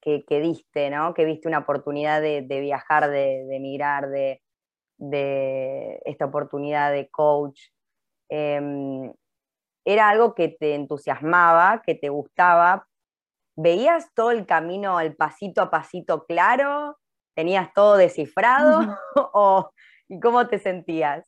[0.00, 1.12] que, diste, ¿no?
[1.12, 4.40] Que viste una oportunidad de, viajar, de, emigrar, de,
[6.04, 7.60] esta oportunidad de coach,
[8.28, 9.12] em,
[9.84, 12.86] era algo que te entusiasmaba, que te gustaba.
[13.56, 16.96] ¿Veías todo el camino al pasito a pasito claro?
[17.34, 18.96] ¿Tenías todo descifrado?
[19.34, 19.72] ¿O,
[20.08, 21.26] ¿Y cómo te sentías?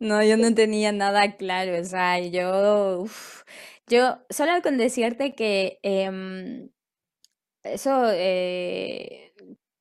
[0.00, 3.04] No, yo no tenía nada claro, o sea, yo,
[3.90, 6.70] yo, solo con decirte que em,
[7.64, 9.32] eso eh,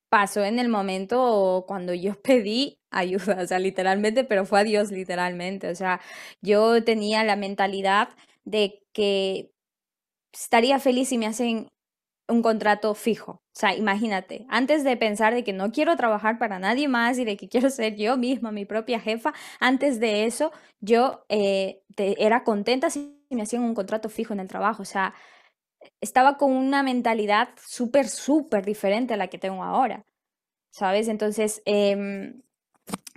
[0.10, 4.92] pasó en el momento cuando yo pedí ayuda, o sea, literalmente, pero fue a Dios
[4.92, 5.70] literalmente.
[5.70, 6.02] O sea,
[6.42, 8.10] yo tenía la mentalidad
[8.46, 9.52] de que
[10.34, 11.70] estaría feliz si me hacen
[12.30, 13.32] un contrato fijo.
[13.34, 17.26] O sea, imagínate, antes de pensar de que no quiero trabajar para nadie más y
[17.26, 22.44] de que quiero ser yo misma mi propia jefa, antes de eso yo eh, era
[22.44, 22.90] contenta
[23.36, 24.82] me hacían un contrato fijo en el trabajo.
[24.84, 25.14] O sea,
[26.02, 30.06] estaba con una mentalidad súper, súper diferente a la que tengo ahora.
[30.72, 31.08] ¿Sabes?
[31.08, 32.42] Entonces, em,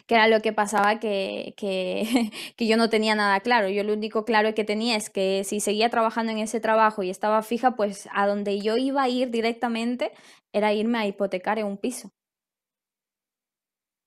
[0.07, 2.05] que era lo que pasaba que, que,
[2.57, 3.69] que, yo no tenía nada claro.
[3.69, 7.11] Yo lo único claro que tenía es que si seguía trabajando en ese trabajo y
[7.11, 10.13] estaba fija, pues a donde yo iba a ir directamente
[10.53, 12.13] era irme a hipotecar en un piso.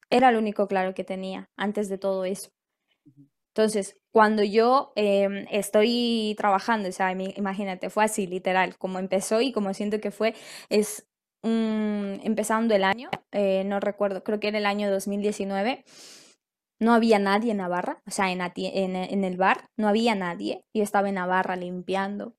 [0.10, 2.55] Era lo único claro que tenía antes de todo eso.
[3.56, 9.54] Entonces, cuando yo em, estoy trabajando, o sea, imagínate, fue así, literal, como empezó y
[9.54, 10.36] como siento que fue,
[10.70, 11.08] es
[11.42, 15.86] empezando el año, eh, no recuerdo, creo que era el año 2019,
[16.82, 21.08] no había nadie en Navarra, o sea, en, el bar, no había nadie, yo estaba
[21.08, 22.36] en Navarra limpiando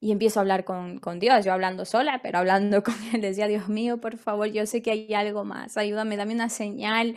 [0.00, 3.48] y empiezo a hablar con, con, Dios, yo hablando sola, pero hablando con él, decía,
[3.48, 7.16] Dios mío, por favor, yo sé que hay algo más, ayúdame, dame una señal,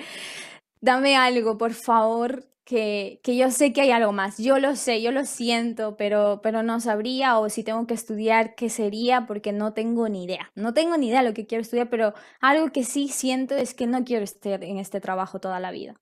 [0.81, 4.37] dame algo, por favor, que, que, yo sé que hay algo más.
[4.37, 8.55] Yo lo sé, yo lo siento, pero, pero no sabría o si tengo que estudiar,
[8.55, 10.51] qué sería, porque no tengo ni idea.
[10.53, 13.73] No tengo ni idea de lo que quiero estudiar, pero algo que sí siento es
[13.73, 15.95] que no quiero estar en este trabajo toda la vida.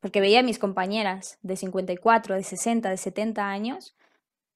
[0.00, 3.94] Porque veía a mis compañeras de 54, de 60, de 70 años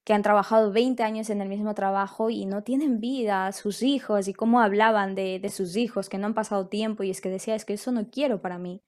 [0.03, 4.27] que han trabajado 20 años en el mismo trabajo y no tienen vida, sus hijos,
[4.27, 7.31] y cómo hablaban de, de sus hijos, que no han pasado tiempo, y es que
[7.31, 8.83] decía, es que eso no quiero para mí.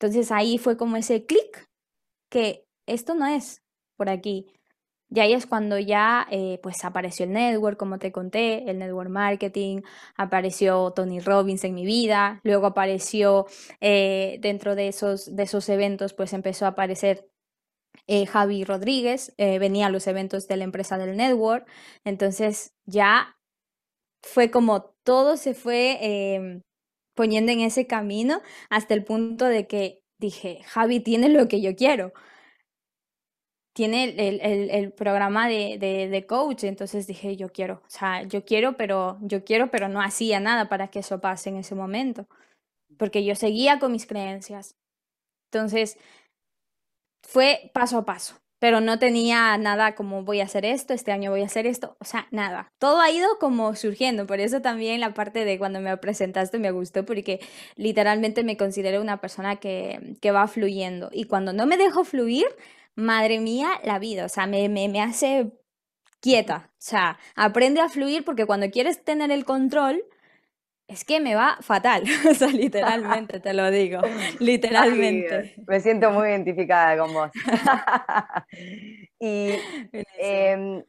[0.00, 1.68] Entonces ahí fue como ese clic
[2.30, 3.62] que esto no es
[3.96, 4.46] por aquí.
[5.10, 9.08] Y ahí es cuando ya eh, pues apareció el network, como te conté, el network
[9.08, 9.80] marketing,
[10.16, 13.46] apareció Tony Robbins en mi vida, luego apareció
[13.80, 17.26] eh, dentro de esos, de esos eventos, pues empezó a aparecer
[18.06, 21.66] eh, Javi Rodríguez, venía a los eventos de la empresa del network,
[22.04, 23.38] entonces ya
[24.22, 25.98] fue como todo se fue
[26.34, 26.62] em,
[27.18, 31.74] poniendo en ese camino hasta el punto de que dije, Javi tiene lo que yo
[31.74, 32.12] quiero.
[33.72, 34.04] Tiene
[34.78, 39.44] el, programa de, de, coach, entonces dije, yo quiero, o sea, yo quiero, pero yo
[39.44, 42.28] quiero, pero no hacía nada para que eso pase en ese momento,
[42.98, 44.76] porque yo seguía con mis creencias.
[45.50, 45.98] Entonces,
[47.22, 51.30] fue paso a paso, pero no tenía nada como voy a hacer esto, este año
[51.30, 52.72] voy a hacer esto, o sea, nada.
[52.78, 56.70] Todo ha ido como surgiendo, por eso también la parte de cuando me presentaste me
[56.70, 57.40] gustó, porque
[57.76, 61.10] literalmente me considero una persona que, que va fluyendo.
[61.12, 62.46] Y cuando no me dejo fluir,
[62.94, 65.52] madre mía, la vida, o sea, me, me, me hace
[66.20, 70.02] quieta, o sea, aprende a fluir porque cuando quieres tener el control,
[70.88, 74.00] es que me va fatal, o sea, literalmente te lo digo,
[74.40, 75.54] literalmente.
[75.66, 77.30] me siento muy identificada con vos.
[79.20, 79.50] y
[80.18, 80.82] em,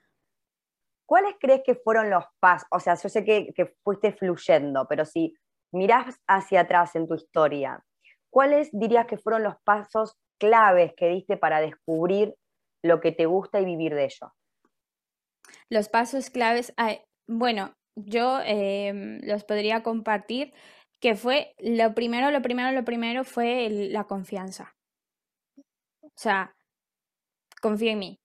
[1.06, 2.68] ¿cuáles crees que fueron los pasos?
[2.72, 5.36] O sea, yo sé que, que, fuiste fluyendo, pero si
[5.74, 7.84] mirás hacia atrás en tu historia,
[8.32, 12.36] ¿cuáles dirías que fueron los pasos claves que diste para descubrir
[12.82, 14.34] lo que te gusta y vivir de ello?
[15.70, 16.74] Los pasos claves,
[17.28, 20.54] bueno, yo em, los podría compartir,
[21.00, 24.76] que fue lo primero, lo primero, lo primero fue la confianza.
[26.04, 26.56] O sea,
[27.62, 28.20] confía en mí.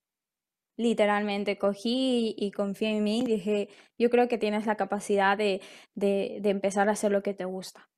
[0.77, 5.61] Literalmente cogí y, confié en mí dije, yo creo que tienes la capacidad de,
[5.95, 7.89] de, de empezar a hacer lo que te gusta,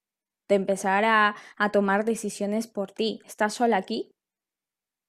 [0.48, 3.20] de empezar a, a tomar decisiones por ti.
[3.24, 4.10] Estás sola aquí,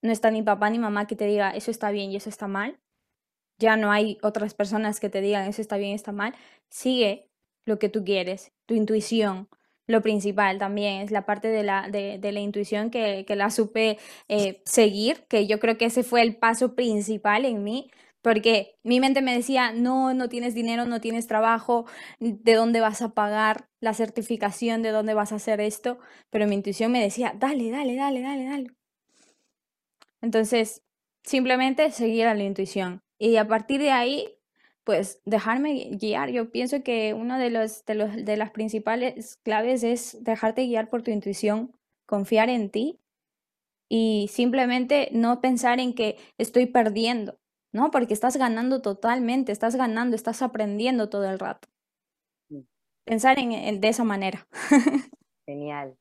[0.01, 2.47] no está ni papá ni mamá que te diga eso está bien y eso está
[2.47, 2.79] mal
[3.57, 6.33] ya no hay otras personas que te digan eso está bien, está mal,
[6.69, 7.29] sigue
[7.65, 9.49] lo que tú quieres, tu intuición.
[9.87, 13.97] Lo principal también es la parte de la, de, la intuición que, que la supe
[14.27, 17.89] eh, seguir, que yo creo que ese fue el paso principal en mí,
[18.21, 21.85] porque mi mente me decía, no, no tienes dinero, no tienes trabajo,
[22.19, 24.81] ¿de dónde vas a pagar la certificación?
[24.81, 25.99] ¿De dónde vas a hacer esto?
[26.29, 28.67] Pero mi intuición me decía, dale, dale, dale, dale, dale.
[30.21, 30.81] Entonces,
[31.23, 33.01] simplemente seguir a la intuición.
[33.19, 34.37] Y a partir de ahí,
[34.83, 36.29] pues dejarme guiar.
[36.29, 40.89] Yo pienso que una de, los, de, los, de las principales claves es dejarte guiar
[40.89, 41.73] por tu intuición,
[42.05, 42.99] confiar en ti
[43.89, 47.37] y simplemente no pensar en que estoy perdiendo,
[47.73, 47.91] ¿no?
[47.91, 51.67] Porque estás ganando totalmente, estás ganando, estás aprendiendo todo el rato.
[52.49, 52.61] Mm.
[53.05, 54.47] Pensar en, de esa manera.
[55.45, 55.97] Genial.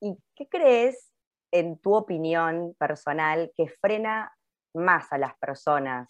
[0.00, 1.12] ¿Y qué crees,
[1.52, 4.32] en tu opinión personal, que frena
[4.74, 6.06] más a las personas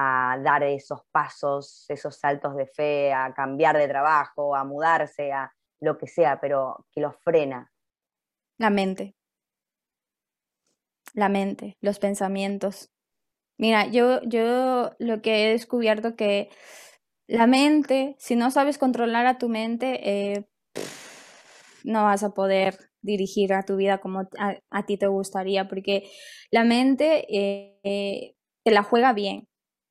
[0.00, 5.52] a dar esos pasos, esos saltos de fe, a cambiar de trabajo, a mudarse, a
[5.80, 7.72] lo que sea, pero que los frena.
[8.58, 9.16] La mente.
[11.14, 12.92] La mente, los pensamientos.
[13.58, 16.48] Mira, yo, yo lo que he descubierto que
[17.26, 20.48] la mente, si no sabes controlar a tu mente, eh,
[21.82, 26.08] no vas a poder dirigir a tu vida como a, ti te gustaría, porque
[26.52, 29.48] la mente eh, te la juega bien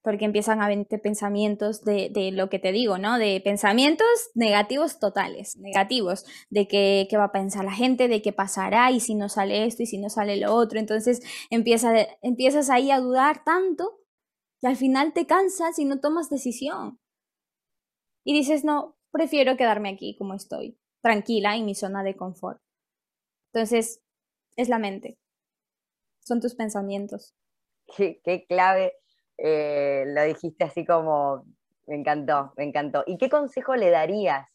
[0.07, 3.19] porque empiezan a venir pensamientos de, de, lo que te digo, ¿no?
[3.19, 8.31] De pensamientos negativos totales, negativos, de qué, qué va a pensar la gente, de qué
[8.31, 10.79] pasará y si no sale esto y si no sale lo otro.
[10.79, 13.99] Entonces empieza, empiezas ahí a dudar tanto
[14.61, 17.01] que al final te cansas y no tomas decisión.
[18.23, 22.61] Y dices, no, prefiero quedarme aquí como estoy, tranquila en mi zona de confort.
[23.51, 24.01] Entonces,
[24.55, 25.19] es la mente,
[26.21, 27.35] son tus pensamientos.
[27.93, 28.93] Qué clave
[29.37, 31.45] eh, lo dijiste así como,
[31.87, 33.03] me encantó, me encantó.
[33.05, 34.47] ¿Y qué consejo le darías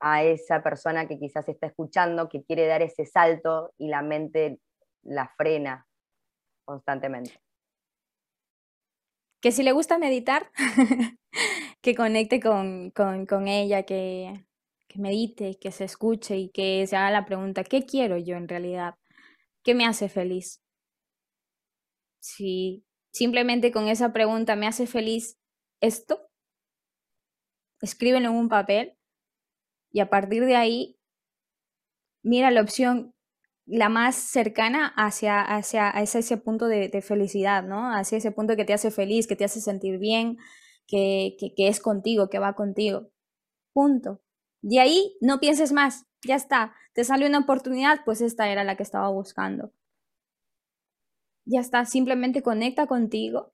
[0.00, 4.60] a esa persona que quizás está escuchando, que quiere dar ese salto y la mente
[5.02, 5.86] la frena
[6.64, 7.40] constantemente?
[9.40, 10.50] Que si le gusta meditar,
[11.82, 12.92] que conecte con,
[13.48, 14.46] ella, que,
[14.88, 18.48] que medite, que se escuche y que se haga la pregunta, ¿qué quiero yo en
[18.48, 18.94] realidad?
[19.62, 20.62] ¿Qué me hace feliz?
[22.20, 22.85] Si
[23.16, 25.38] Simplemente con esa pregunta, ¿me hace feliz
[25.80, 26.28] esto?
[27.80, 28.98] Escríbelo en un papel
[29.90, 30.98] y a partir de ahí,
[32.22, 33.14] mira la opción
[33.64, 37.90] la más cercana hacia, hacia, ese punto de, felicidad, ¿no?
[37.90, 40.36] Hacia ese punto que te hace feliz, que te hace sentir bien,
[40.86, 43.08] que, que, que es contigo, que va contigo.
[43.72, 44.20] Punto.
[44.60, 46.74] De ahí no pienses más, ya está.
[46.92, 49.72] Te sale una oportunidad, pues esta era la que estaba buscando
[51.46, 53.52] ya está, simplemente conecta contigo.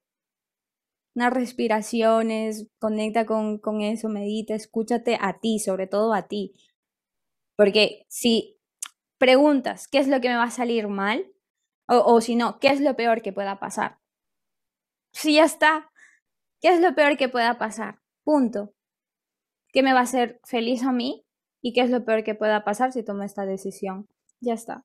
[1.14, 6.54] Unas respiraciones, conecta con, con eso, medita, escúchate a ti, sobre todo a ti.
[7.56, 8.58] Porque si
[9.18, 11.30] preguntas qué es lo que me va a salir mal,
[11.86, 13.98] o, o si no, qué es lo peor que pueda pasar.
[15.12, 15.90] Si ya está,
[16.60, 18.00] ¿qué es lo peor que pueda pasar?
[18.24, 18.72] Punto.
[19.68, 21.24] ¿Qué me va a hacer feliz a mí?
[21.62, 24.08] ¿Y qué es lo peor que pueda pasar si tomo esta decisión?
[24.40, 24.84] Ya está.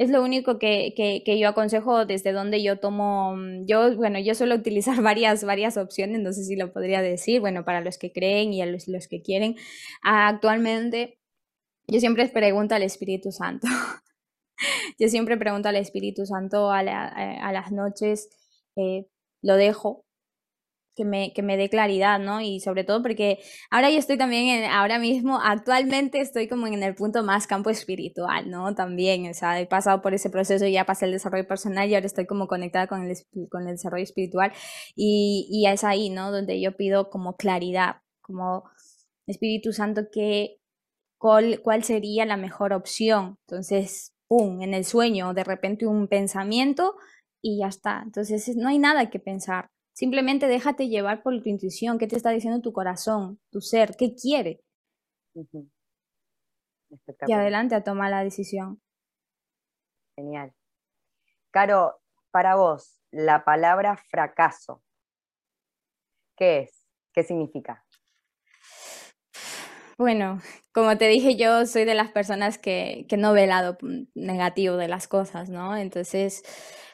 [0.00, 4.34] Es lo único que, que, yo aconsejo desde donde yo tomo, mm, yo, bueno, yo
[4.34, 8.10] suelo utilizar varias, varias opciones, no sé si lo podría decir, bueno, para los que
[8.10, 9.56] creen y a los, los que quieren.
[10.02, 11.18] Actualmente,
[11.86, 13.66] yo siempre pregunto al Espíritu Santo.
[14.98, 18.30] yo siempre pregunto al Espíritu Santo a, las noches,
[18.76, 19.04] eh,
[19.42, 20.06] lo dejo,
[21.00, 22.42] que me, que me dé claridad, ¿no?
[22.42, 23.38] Y sobre todo porque
[23.70, 28.50] ahora yo estoy también, ahora mismo, actualmente estoy como en el punto más campo espiritual,
[28.50, 28.74] ¿no?
[28.74, 32.06] También, o sea, he pasado por ese proceso, ya pasé el desarrollo personal y ahora
[32.06, 33.16] estoy como conectada con el,
[33.48, 34.52] con el desarrollo espiritual
[34.94, 36.30] y, y es ahí, ¿no?
[36.32, 38.64] Donde yo pido como claridad, como
[39.26, 40.58] Espíritu Santo, que,
[41.18, 43.38] cuál, cuál sería la mejor opción.
[43.48, 46.96] Entonces, ¡pum!, en el sueño, de repente un pensamiento
[47.40, 48.02] y ya está.
[48.04, 52.30] Entonces, no hay nada que pensar Simplemente déjate llevar por tu intuición, qué te está
[52.30, 54.62] diciendo tu corazón, tu ser, qué quiere.
[57.26, 58.80] Y adelante a tomar la decisión.
[60.16, 60.52] Genial.
[61.50, 62.00] Caro,
[62.30, 64.82] para vos, la palabra fracaso,
[66.36, 66.86] ¿qué es?
[67.12, 67.84] ¿Qué significa?
[69.98, 70.40] Bueno,
[70.72, 73.76] como te dije, yo soy de las personas que, que no ve el lado
[74.14, 75.76] negativo de las cosas, ¿no?
[75.76, 76.42] Entonces,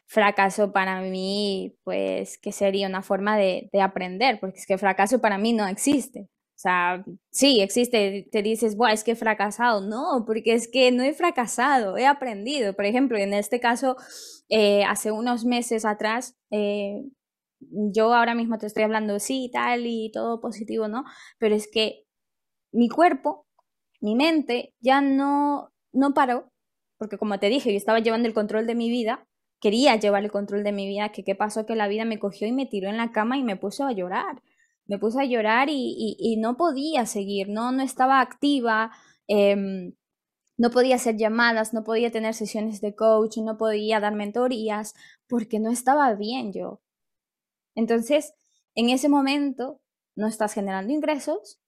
[0.07, 5.38] fracaso para mí, pues, que sería una forma de, aprender, porque es que fracaso para
[5.38, 6.29] mí no existe.
[6.57, 9.83] O sea, sí, existe, te dices, Buah, es que he fracasado.
[9.83, 12.75] No, porque es que no he fracasado, he aprendido.
[12.75, 13.97] Por ejemplo, en este caso,
[14.49, 17.03] eh, hace unos meses atrás, eh,
[17.61, 21.05] yo ahora mismo te estoy hablando, sí, tal y todo positivo, ¿no?
[21.38, 22.05] Pero es que
[22.73, 23.47] mi cuerpo,
[24.01, 26.51] mi mente, ya no, no paró,
[26.99, 29.27] porque como te dije, yo estaba llevando el control de mi vida
[29.67, 32.47] quería llevar el control de mi vida, que qué pasó que la vida me cogió
[32.47, 34.41] y me tiró en la cama y me puso a llorar.
[34.87, 38.93] Me puse a llorar y, no podía seguir, no, no estaba activa,
[39.27, 39.95] em,
[40.57, 44.95] no podía hacer llamadas, no podía tener sesiones de coach, no podía dar mentorías,
[45.27, 46.81] porque no estaba bien yo.
[47.75, 48.35] Entonces,
[48.77, 49.81] en ese momento,
[50.15, 51.61] no estás generando ingresos,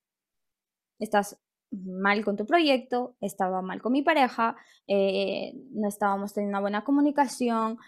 [1.00, 6.60] estás mal con tu proyecto, estaba mal con mi pareja, eh, no estábamos teniendo una
[6.60, 7.78] buena comunicación.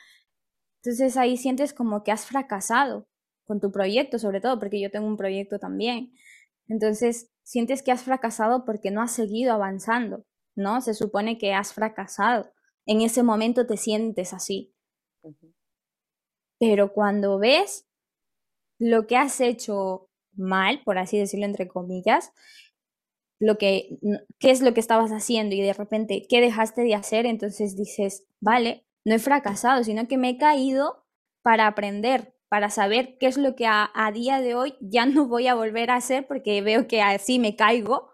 [0.82, 3.06] Entonces ahí sientes como que has fracasado
[3.46, 6.12] con tu proyecto, sobre todo porque yo tengo un proyecto también.
[6.68, 10.80] Entonces sientes que has fracasado porque no has seguido avanzando, ¿no?
[10.80, 12.52] Se supone que has fracasado.
[12.86, 14.74] En ese momento te sientes así.
[16.58, 17.86] Pero cuando ves
[18.78, 22.32] lo que has hecho mal, por así decirlo entre comillas,
[23.40, 23.98] lo que,
[24.38, 28.24] qué es lo que estabas haciendo y de repente qué dejaste de hacer, entonces dices,
[28.38, 31.06] vale, no he fracasado, sino que me he caído
[31.42, 35.46] para aprender, para saber qué es lo que a, día de hoy ya no voy
[35.46, 38.10] a volver a hacer porque veo que así me caigo.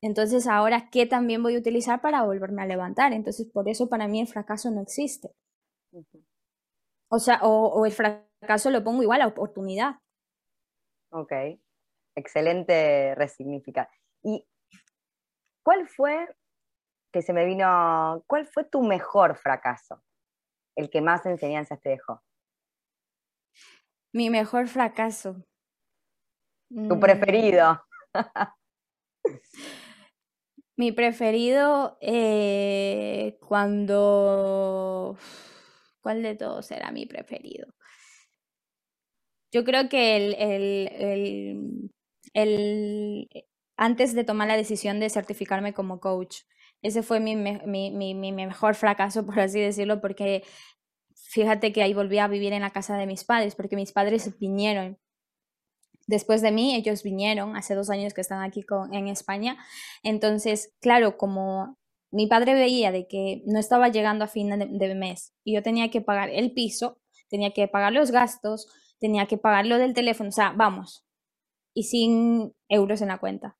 [0.00, 3.12] Entonces ahora, ¿qué también voy a utilizar para volverme a levantar?
[3.12, 5.30] Entonces, por eso para mí el fracaso no existe.
[7.08, 9.96] O sea, o, o el fracaso lo pongo igual a oportunidad.
[11.10, 11.32] Ok,
[12.14, 13.88] excelente resignificar.
[14.26, 14.44] ¿Y
[15.62, 16.26] cuál fue,
[17.12, 20.02] que se me vino, cuál fue tu mejor fracaso?
[20.74, 22.20] El que más enseñanzas te dejó.
[24.12, 25.44] Mi mejor fracaso.
[26.68, 27.00] Tu mm.
[27.00, 27.86] preferido.
[30.76, 35.16] Mi preferido eh, cuando...
[36.00, 37.72] ¿Cuál de todos era mi preferido?
[39.52, 41.90] Yo creo que el, el,
[42.34, 43.28] el,
[43.76, 46.42] antes de tomar la decisión de certificarme como coach.
[46.82, 50.44] Ese fue mi, mejor fracaso, por así decirlo, porque
[51.14, 54.38] fíjate que ahí volví a vivir en la casa de mis padres, porque mis padres
[54.38, 54.98] vinieron.
[56.06, 59.56] Después de mí, ellos vinieron, hace dos años que están aquí en España.
[60.04, 61.78] Entonces, claro, como
[62.12, 65.62] mi padre veía de que no estaba llegando a fin de, de mes y yo
[65.62, 68.68] tenía que pagar el piso, tenía que pagar los gastos,
[69.00, 71.04] tenía que pagar lo del teléfono, o sea, vamos,
[71.74, 73.56] y sin euros en la cuenta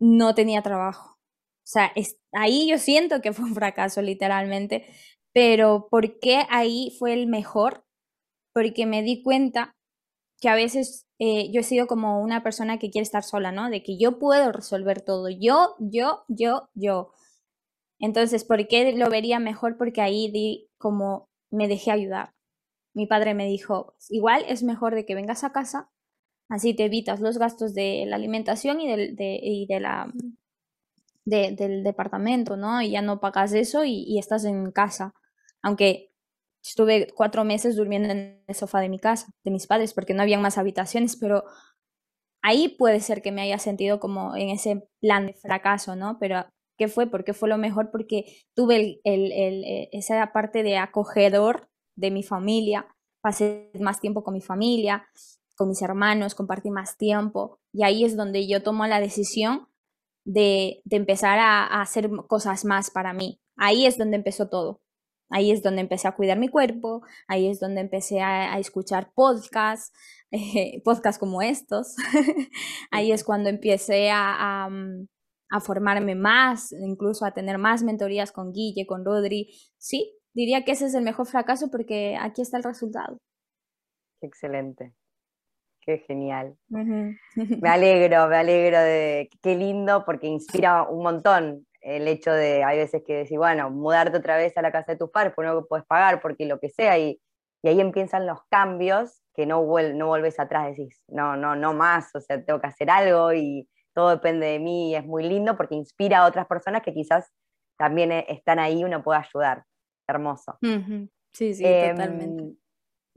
[0.00, 1.18] no tenía trabajo.
[1.68, 1.92] O sea,
[2.32, 4.86] ahí yo siento que fue un fracaso literalmente,
[5.34, 7.84] pero ¿por qué ahí fue el mejor?
[8.54, 9.74] Porque me di cuenta
[10.40, 13.70] que a veces eh, yo he sido como una persona que quiere estar sola, ¿no?
[13.70, 17.12] De que yo puedo resolver todo, yo, yo, yo, yo.
[18.00, 19.76] Entonces, ¿por qué lo vería mejor?
[19.76, 22.32] Porque ahí di como me dejé ayudar.
[22.94, 25.90] Mi padre me dijo, igual es mejor de que vengas a casa
[26.48, 30.10] Así te evitas los gastos de la alimentación y, del, de, y de la,
[31.28, 32.80] del departamento, ¿no?
[32.80, 35.14] Y ya no pagas eso y, estás en casa.
[35.62, 36.10] Aunque
[36.62, 40.22] estuve cuatro meses durmiendo en el sofá de mi casa, de mis padres, porque no
[40.22, 41.44] había más habitaciones, pero
[42.42, 46.18] ahí puede ser que me haya sentido como en ese plan de fracaso, ¿no?
[46.18, 46.46] Pero
[46.78, 47.06] ¿qué fue?
[47.08, 47.90] ¿Por qué fue lo mejor?
[47.90, 48.24] Porque
[48.54, 52.86] tuve el, eh, esa parte de acogedor de mi familia,
[53.20, 55.06] pasé más tiempo con mi familia,
[55.58, 59.68] con mis hermanos, compartí más tiempo y ahí es donde yo tomo la decisión
[60.24, 64.80] de, empezar a, hacer cosas más para mí, ahí es donde empezó todo.
[65.30, 69.92] Ahí es donde empecé a cuidar mi cuerpo, ahí es donde empecé a, escuchar podcasts,
[70.84, 71.96] podcasts como estos.
[72.90, 75.06] ahí es cuando empecé a, mm,
[75.50, 79.50] a, formarme más, incluso a tener más mentorías con Guille, con Rodri.
[79.76, 83.18] Sí, diría que ese es el mejor fracaso porque aquí está el resultado.
[84.22, 84.94] Excelente.
[85.88, 86.54] Qué genial.
[86.68, 92.76] Me alegro, me alegro de qué lindo porque inspira un montón el hecho de, hay
[92.76, 95.64] veces que decís, bueno, mudarte otra vez a la casa de tus padres, pues no
[95.64, 97.18] puedes pagar, porque lo que sea, y,
[97.64, 102.14] ahí empiezan los cambios que no, vuel no vuelves atrás, decís, no, no, no más,
[102.14, 105.56] o sea, tengo que hacer algo y todo depende de mí, y es muy lindo
[105.56, 107.32] porque inspira a otras personas que quizás
[107.78, 109.64] también e, están ahí y uno puede ayudar.
[110.06, 110.58] Hermoso.
[111.32, 112.44] Sí, sí, em, totalmente.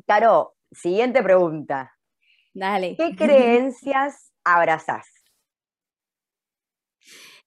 [0.08, 1.92] Caro, siguiente pregunta.
[2.54, 2.96] Dale.
[2.98, 5.08] ¿Qué creencias abrazás?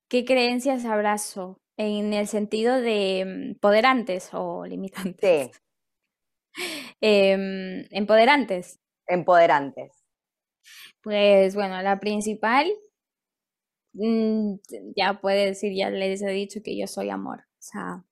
[0.08, 1.60] ¿Qué creencias abrazo?
[1.76, 5.50] En el sentido de mm, poderantes o limitantes.
[5.52, 5.60] Sí.
[7.00, 8.78] Em, empoderantes.
[9.06, 10.04] Empoderantes.
[11.02, 12.72] Pues bueno, la principal,
[13.92, 14.54] mm,
[14.96, 17.40] ya puede decir, ya les he dicho que yo soy amor.
[17.40, 18.04] O sea,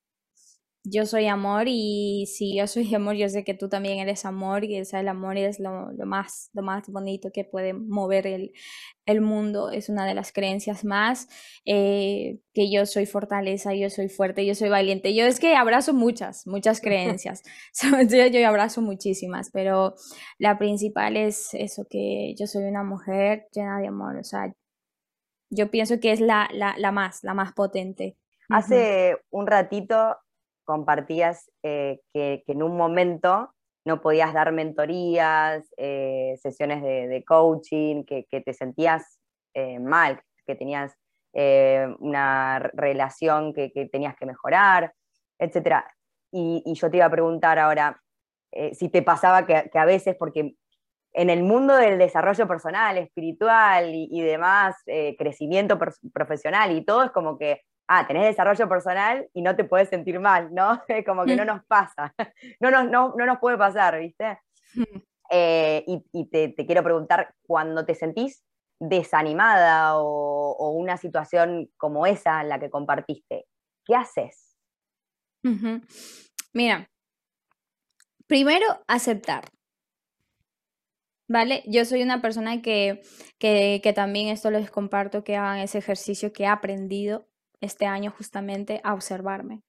[0.85, 4.65] yo soy amor y si yo soy amor, yo sé que tú también eres amor
[4.65, 8.53] y el amor es lo, más, lo más bonito que puede mover el,
[9.07, 9.71] el mundo.
[9.71, 11.29] Es una de las creencias más
[11.65, 15.15] eh, que yo soy fortaleza, yo soy fuerte, yo soy valiente.
[15.15, 17.43] Yo es que abrazo muchas, muchas creencias.
[18.09, 19.95] yo, yo abrazo muchísimas, pero
[20.39, 24.17] la principal es eso, que yo soy una mujer llena de amor.
[24.17, 24.53] O sea,
[25.51, 28.17] yo pienso que es la, la, la más, la más potente.
[28.49, 30.17] Hace un ratito
[30.65, 33.53] compartías eh, que, en un momento
[33.85, 39.19] no podías dar mentorías, eh, sesiones de, coaching, que, te sentías
[39.55, 40.95] eh, mal, que tenías
[41.35, 44.93] una relación que, tenías que mejorar,
[45.39, 45.83] etc.
[46.31, 48.01] Y, yo te iba a preguntar ahora
[48.73, 50.55] si te pasaba que, a veces, porque
[51.15, 54.77] en el mundo del desarrollo personal, espiritual y, demás,
[55.19, 55.79] crecimiento
[56.13, 57.63] profesional y todo, es como que
[57.95, 60.83] ah, tenés desarrollo personal y no te puedes sentir mal, ¿no?
[61.07, 61.47] Como que no mm.
[61.47, 62.15] nos pasa,
[62.61, 64.39] no nos, no, nos puede pasar, ¿viste?
[64.75, 64.99] Mm.
[65.31, 68.45] Eh, y, te, quiero preguntar, cuando te sentís
[68.79, 73.47] desanimada o, una situación como esa en la que compartiste,
[73.85, 74.57] ¿qué haces?
[76.53, 76.89] Mira,
[78.27, 79.45] primero aceptar.
[81.29, 81.63] ¿Vale?
[81.67, 83.01] Yo soy una persona que,
[83.39, 87.27] que, que, también esto les comparto, que hagan ese ejercicio que he aprendido
[87.63, 89.63] este año justamente a observarme.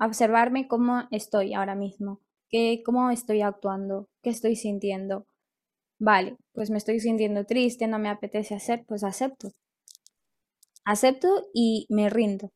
[0.00, 5.26] A observarme cómo estoy ahora mismo, qué, cómo estoy actuando, qué estoy sintiendo.
[6.00, 9.52] Vale, pues me estoy sintiendo triste, no me apetece hacer, pues acepto.
[10.84, 12.52] Acepto y me rindo.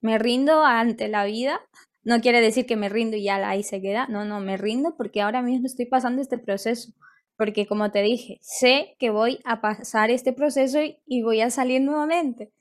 [0.00, 1.60] Me rindo ante la vida.
[2.04, 4.06] No quiere decir que me rindo y ya ahí se queda.
[4.08, 6.92] No, no, me rindo porque ahora mismo estoy pasando este proceso.
[7.36, 11.80] Porque como te dije, sé que voy a pasar este proceso y voy a salir
[11.80, 12.52] nuevamente.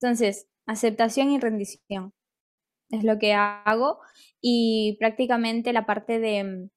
[0.00, 2.14] Entonces, aceptación y rendición
[2.90, 4.00] es lo que hago
[4.40, 6.70] y prácticamente la parte de,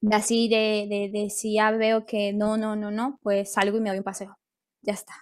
[0.00, 3.80] de así, de, de, si ya veo que no, no, no, no, pues salgo y
[3.80, 4.36] me doy un paseo.
[4.82, 5.14] Ya está.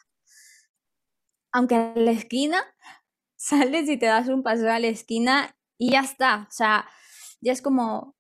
[1.53, 2.63] Aunque en la esquina
[3.37, 6.47] sales y te das un paseo a la esquina y ya está.
[6.49, 6.87] O sea,
[7.41, 8.17] ya es como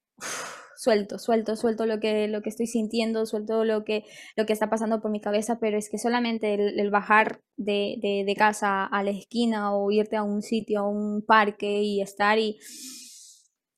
[0.82, 4.04] suelto, suelto, suelto lo que, lo que estoy sintiendo, suelto lo que,
[4.34, 8.34] lo que está pasando por mi cabeza, pero es que solamente el, bajar de, de,
[8.34, 12.58] casa a la esquina o irte a un sitio, a un parque y estar y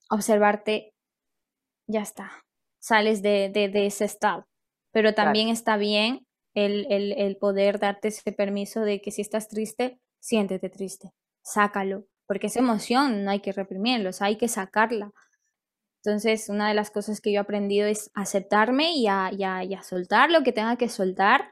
[0.08, 0.94] observarte,
[1.86, 2.42] ya está,
[2.80, 4.46] sales de, de ese estado.
[4.90, 6.20] Pero también está bien
[6.54, 11.10] el, el, el poder darte ese permiso de que si estás triste, siéntete triste,
[11.42, 15.12] sácalo, porque esa emoción no hay que reprimirla, hay que sacarla
[16.04, 19.30] entonces, una de las cosas que yo he aprendido es aceptarme y a,
[19.82, 21.48] soltar lo que tenga que soltar,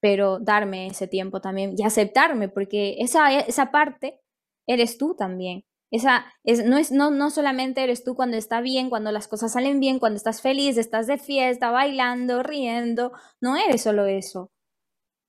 [0.00, 4.20] pero darme ese tiempo también y aceptarme, porque esa, esa parte
[4.68, 5.64] eres tú también.
[5.90, 9.54] Esa es, no, es, no, no solamente eres tú cuando está bien, cuando las cosas
[9.54, 13.10] salen bien, cuando estás feliz, estás de fiesta, bailando, riendo,
[13.40, 14.52] no eres solo eso.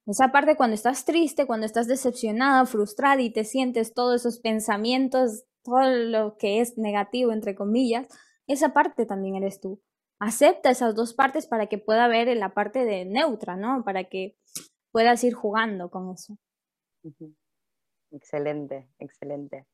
[0.06, 5.46] Esa parte cuando estás triste, cuando estás decepcionada, frustrada y te sientes todos esos pensamientos,
[5.64, 8.08] todo lo que es negativo, entre comillas,
[8.48, 9.82] esa parte también eres tú.
[10.20, 13.84] Acepta esas dos partes para que pueda ver la parte de neutra, ¿no?
[13.84, 14.38] Para que
[14.92, 16.38] puedas ir jugando con eso.
[18.12, 19.66] Excelente, excelente.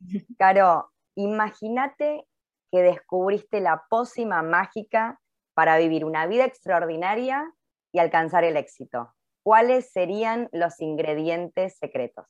[0.38, 2.26] Caro, imagínate
[2.70, 5.20] que descubriste la pócima mágica
[5.54, 7.54] para vivir una vida extraordinaria
[7.92, 9.14] y alcanzar el éxito.
[9.44, 12.26] ¿Cuáles serían los ingredientes secretos?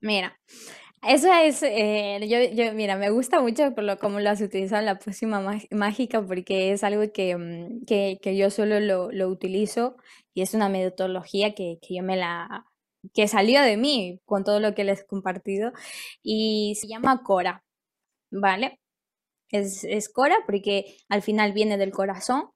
[0.00, 0.38] Mira,
[1.02, 4.86] eso es, eh, yo, mira, me gusta mucho por lo, cómo lo has utilizado en
[4.86, 5.40] la próxima
[5.70, 9.96] mágica porque es algo que, mm, que, que yo solo lo, lo, utilizo
[10.34, 12.66] y es una metodología que, que yo me la,
[13.14, 15.72] que salió de mí con todo lo que les he compartido
[16.22, 17.64] y se llama Cora,
[18.30, 18.80] ¿vale?
[19.50, 22.50] Es, es Cora porque al final viene del corazón,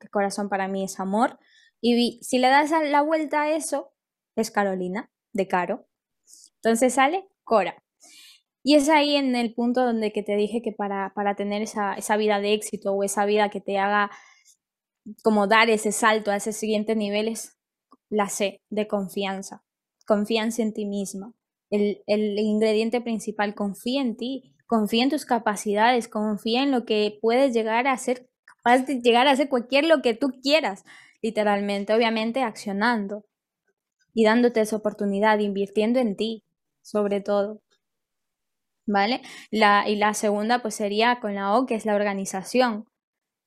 [0.00, 1.38] que corazón para mí es amor,
[1.80, 3.92] y si le das la vuelta a eso,
[4.36, 5.88] es Carolina, de Caro.
[6.56, 7.85] Entonces sale Cora.
[8.68, 11.94] Y es ahí en el punto donde que te dije que para, para tener esa,
[11.94, 14.10] esa vida de éxito o esa vida que te haga
[15.22, 17.56] como dar ese salto a ese siguiente nivel es
[18.10, 19.62] la C de confianza.
[20.04, 21.32] Confianza en ti misma.
[21.70, 27.20] El, el ingrediente principal, confía en ti, confía en tus capacidades, confía en lo que
[27.22, 30.84] puedes llegar a ser, capaz de llegar a hacer cualquier lo que tú quieras,
[31.22, 33.26] literalmente, obviamente accionando
[34.12, 36.42] y dándote esa oportunidad, invirtiendo en ti,
[36.82, 37.62] sobre todo.
[38.86, 39.22] ¿Vale?
[39.50, 42.86] La, y la segunda pues sería con la O, que es la organización.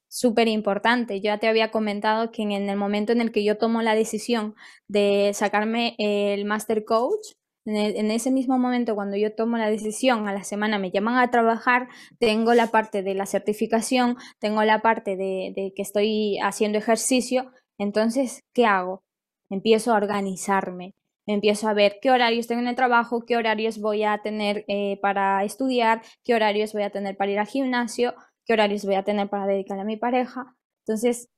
[0.09, 1.21] Súper importante.
[1.21, 4.55] Ya te había comentado que en, el momento en el que yo tomo la decisión
[4.87, 7.33] de sacarme el Master Coach,
[7.65, 11.29] en, ese mismo momento cuando yo tomo la decisión, a la semana me llaman a
[11.29, 11.87] trabajar,
[12.19, 18.43] tengo la parte de la certificación, tengo la parte de que estoy haciendo ejercicio, entonces,
[18.53, 19.03] ¿qué hago?
[19.49, 20.93] Empiezo a organizarme,
[21.33, 24.97] empiezo a ver qué horarios tengo en el trabajo, qué horarios voy a tener eh,
[25.01, 28.15] para estudiar, qué horarios voy a tener para ir al gimnasio,
[28.45, 30.55] qué horarios voy a tener para dedicar a mi pareja.
[30.85, 31.29] Entonces,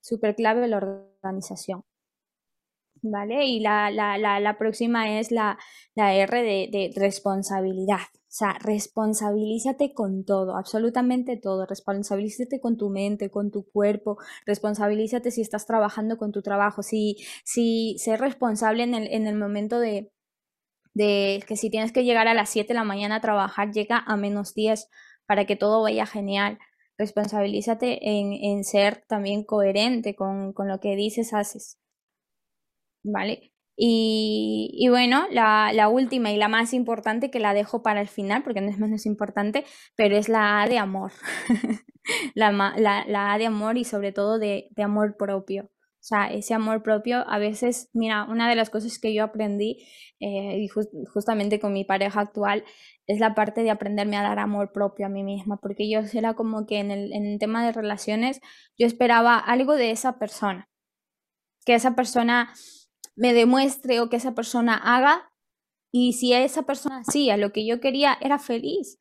[0.00, 1.84] súper clave la organización.
[3.02, 3.44] ¿Vale?
[3.44, 5.58] Y la, la, la, próxima es la,
[5.96, 8.00] R de, de responsabilidad.
[8.14, 11.64] O sea, responsabilízate con todo, absolutamente todo.
[11.64, 14.18] Responsabilízate con tu mente, con tu cuerpo.
[14.44, 16.82] Responsabilízate si estás trabajando con tu trabajo.
[16.82, 20.12] Si, si ser responsable en el, en el momento de,
[20.92, 24.04] de que si tienes que llegar a las 7 de la mañana a trabajar, llega
[24.06, 24.88] a menos 10
[25.26, 26.58] para que todo vaya genial.
[26.98, 31.78] Responsabilízate en, en ser también coherente con, con lo que dices, haces.
[33.06, 33.52] ¿Vale?
[33.78, 38.62] Y, bueno, la, última y la más importante que la dejo para el final, porque
[38.62, 39.64] no es menos importante,
[39.96, 41.12] pero es la A de amor.
[42.34, 45.64] la, la, A de amor y sobre todo de, amor propio.
[45.64, 49.84] O sea, ese amor propio, a veces, mira, una de las cosas que yo aprendí,
[50.20, 52.64] eh, y justamente con mi pareja actual,
[53.06, 56.34] es la parte de aprenderme a dar amor propio a mí misma, porque yo era
[56.34, 58.40] como que en el, en el tema de relaciones,
[58.78, 60.68] yo esperaba algo de esa persona,
[61.64, 62.54] que esa persona
[63.16, 65.32] me demuestre o que esa persona haga
[65.90, 69.00] y si esa persona hacía lo que yo quería, era feliz.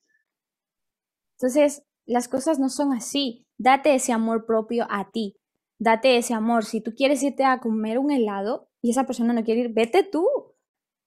[1.37, 3.45] Entonces, las cosas no son así.
[3.57, 5.37] Date ese amor propio a ti.
[5.77, 6.63] Date ese amor.
[6.63, 10.03] Si tú quieres irte a comer un helado y esa persona no quiere ir, vete
[10.03, 10.25] tú.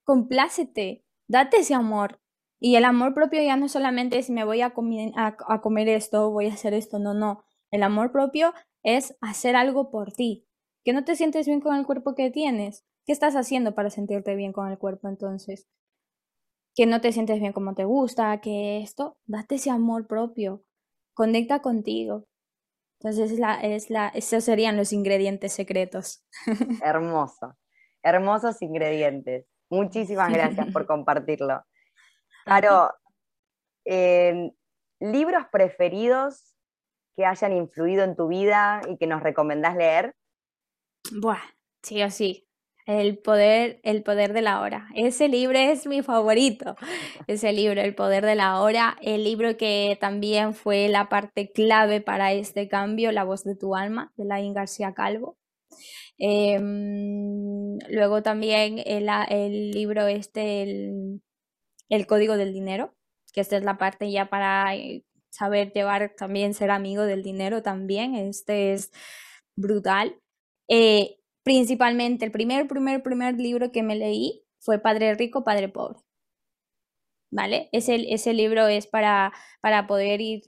[0.05, 1.07] Complácete.
[1.27, 2.21] Date ese amor.
[2.61, 6.31] Y el amor propio ya no solamente es me voy a, comer, a comer esto,
[6.31, 6.99] voy a hacer esto.
[6.99, 7.45] No, no.
[7.71, 8.53] El amor propio
[8.83, 10.47] es hacer algo por ti.
[10.85, 12.85] Que no te sientes bien con el cuerpo que tienes.
[13.09, 15.67] ¿Qué estás haciendo para sentirte bien con el cuerpo entonces?
[16.77, 20.63] Que no te sientes bien como te gusta, que esto, date ese amor propio,
[21.15, 22.27] conecta contigo.
[23.01, 26.23] Entonces, es la, es la, esos serían los ingredientes secretos.
[26.85, 27.57] Hermoso,
[28.03, 29.47] hermosos ingredientes.
[29.71, 31.65] Muchísimas gracias por compartirlo.
[32.45, 32.91] Claro,
[33.87, 34.53] eh,
[35.01, 36.55] libros preferidos
[37.17, 40.15] que hayan influido en tu vida y que nos recomendás leer.
[41.11, 41.41] Buah,
[41.83, 42.48] sí o sí.
[42.89, 44.89] El poder, el poder de la hora.
[44.95, 46.74] Ese libro es mi favorito.
[47.26, 48.97] Ese libro, El poder de la hora.
[49.03, 53.76] El libro que también fue la parte clave para este cambio, La voz de tu
[53.76, 55.36] alma, de Laín García Calvo.
[56.16, 61.20] Em, luego también el, el, libro este, el,
[61.91, 62.95] el Código del Dinero,
[63.34, 67.62] que esta es la parte ya para eh, saber llevar también, ser amigo del dinero
[67.62, 68.14] también.
[68.14, 68.93] Este es
[69.57, 70.16] brutal.
[70.68, 71.18] Eh,
[71.49, 75.99] principalmente el primer, primer, primer libro que me leí fue Padre Rico, Padre Pobre.
[77.31, 77.71] ¿Vale?
[77.73, 79.33] Ese, ese libro es para,
[79.63, 80.43] para poder ir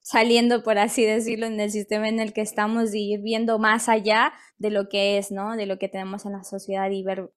[0.00, 3.90] saliendo, por así decirlo, en el sistema en el que estamos y ir viendo más
[3.90, 5.56] allá de lo que es, ¿no?
[5.56, 7.30] De lo que tenemos en la sociedad y ver,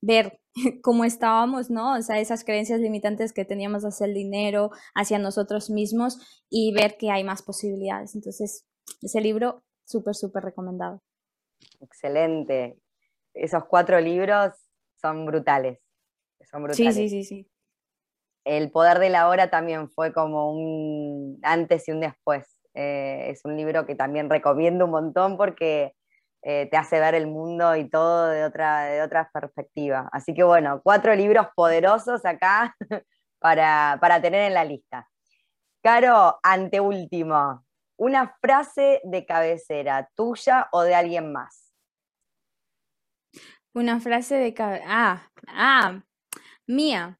[0.00, 0.40] ver
[0.82, 1.98] cómo estábamos, ¿no?
[1.98, 6.16] O sea, esas creencias limitantes que teníamos hacia el dinero, hacia nosotros mismos
[6.48, 8.14] y ver que hay más posibilidades.
[8.14, 8.64] Entonces,
[9.02, 11.02] ese libro, súper, súper recomendado.
[11.80, 12.76] Excelente.
[13.34, 14.52] Esos cuatro libros
[15.00, 15.78] son brutales.
[16.50, 16.94] Son brutales.
[16.94, 17.50] Sí, sí, sí, sí.
[18.44, 22.58] El poder de la hora también fue como un antes y un después.
[22.74, 25.94] Eh, es un libro que también recomiendo un montón porque
[26.42, 30.08] eh, te hace ver el mundo y todo de otra, de otra perspectiva.
[30.12, 32.76] Así que bueno, cuatro libros poderosos acá
[33.38, 35.08] para, para tener en la lista.
[35.82, 37.64] Caro, anteúltimo,
[37.98, 41.72] una frase de cabecera, tuya o de alguien más.
[43.74, 44.86] Una frase de cabecera.
[44.88, 46.02] Ah, ah,
[46.66, 47.18] mía.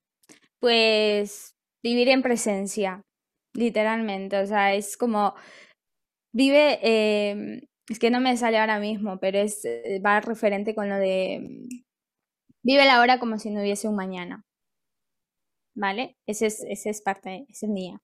[0.60, 3.02] Pues vivir en presencia,
[3.54, 4.40] literalmente.
[4.40, 5.34] O sea, es como
[6.34, 10.88] vive, em, es que no me sale ahora mismo, pero es eh, va referente con
[10.88, 11.68] lo de
[12.64, 14.44] vive la hora como si no hubiese un mañana.
[15.76, 16.16] ¿Vale?
[16.26, 18.00] Ese es, ese es parte, esa es mía.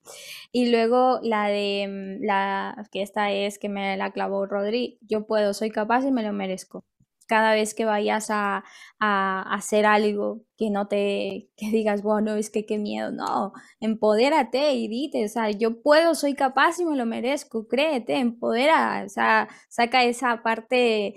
[0.52, 1.86] Y luego la de
[2.20, 6.10] mm, la que esta es que me la clavó Rodri, yo puedo, soy capaz y
[6.12, 6.84] me lo merezco
[7.30, 8.64] cada vez que vayas a,
[8.98, 14.88] hacer algo que no te, que digas, bueno, es que qué miedo, no, empodérate y
[14.88, 19.48] dite, o sea, yo puedo, soy capaz y me lo merezco, créete, empodera, o sea,
[19.68, 21.14] saca esa parte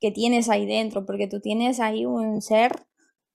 [0.00, 2.72] que tienes ahí dentro, porque tú tienes ahí un ser,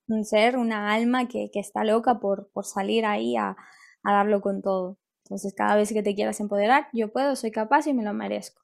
[0.09, 3.55] un ser, una alma que, está loca por, por salir ahí a,
[4.03, 4.97] a darlo con todo.
[5.25, 8.61] Entonces, cada vez que te quieras empoderar, yo puedo, soy capaz y me lo merezco.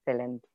[0.00, 0.48] Excelente,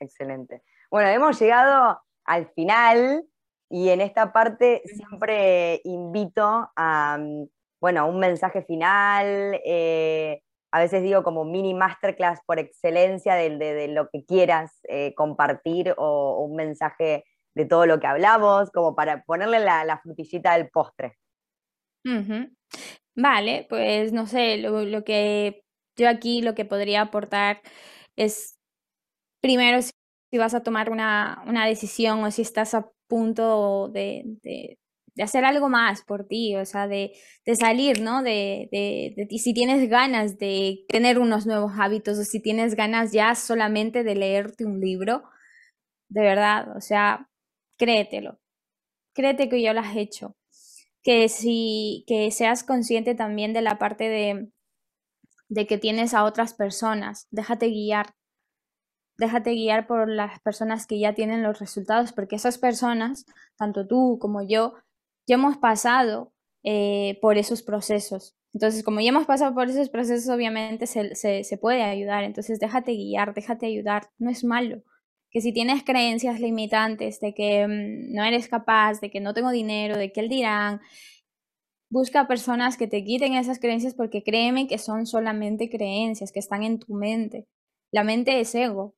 [0.00, 0.62] excelente.
[0.90, 3.26] Bueno, hemos llegado al final
[3.68, 7.48] y en esta parte siempre invito a, mm,
[7.80, 14.08] bueno, un mensaje final, eh, a veces digo como mini masterclass por excelencia de, lo
[14.10, 17.24] que quieras eh, compartir o, un mensaje
[17.54, 21.18] de todo lo que hablamos, como para ponerle la, frutillita del postre.
[23.14, 25.64] Vale, pues no sé, lo, lo, que
[25.96, 27.60] yo aquí lo que podría aportar
[28.16, 28.58] es
[29.42, 34.78] primero si vas a tomar una, decisión o si estás a punto de,
[35.22, 37.12] hacer algo más por ti, o sea, de,
[37.58, 38.22] salir, ¿no?
[38.22, 43.34] De, de, si tienes ganas de tener unos nuevos hábitos o si tienes ganas ya
[43.34, 45.22] solamente de leerte un libro,
[46.08, 47.28] de verdad, o sea,
[47.82, 48.38] créetelo,
[49.12, 50.36] créete que ya lo has hecho,
[51.02, 54.52] que si que seas consciente también de la parte de,
[55.48, 58.14] de que tienes a otras personas, déjate guiar,
[59.18, 63.26] déjate guiar por las personas que ya tienen los resultados, porque esas personas,
[63.58, 64.74] tanto tú como yo,
[65.26, 68.36] ya hemos pasado eh, por esos procesos.
[68.54, 72.22] Entonces, como ya hemos pasado por esos procesos, obviamente se, se, puede ayudar.
[72.22, 74.10] Entonces, déjate guiar, déjate ayudar.
[74.18, 74.82] No es malo.
[75.32, 79.50] Que si tienes creencias limitantes de que mm, no eres capaz, de que no tengo
[79.50, 80.80] dinero, de que él dirán,
[81.90, 86.62] busca personas que te quiten esas creencias porque créeme que son solamente creencias que están
[86.62, 87.46] en tu mente.
[87.92, 88.94] La mente es ego,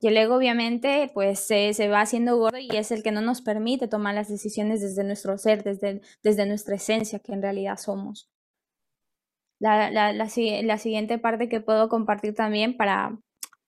[0.00, 3.42] y el ego obviamente pues se, va haciendo gordo y es el que no nos
[3.42, 8.30] permite tomar las decisiones desde nuestro ser, desde, desde nuestra esencia que en realidad somos.
[9.60, 13.18] La, la, la, siguiente parte que puedo compartir también para,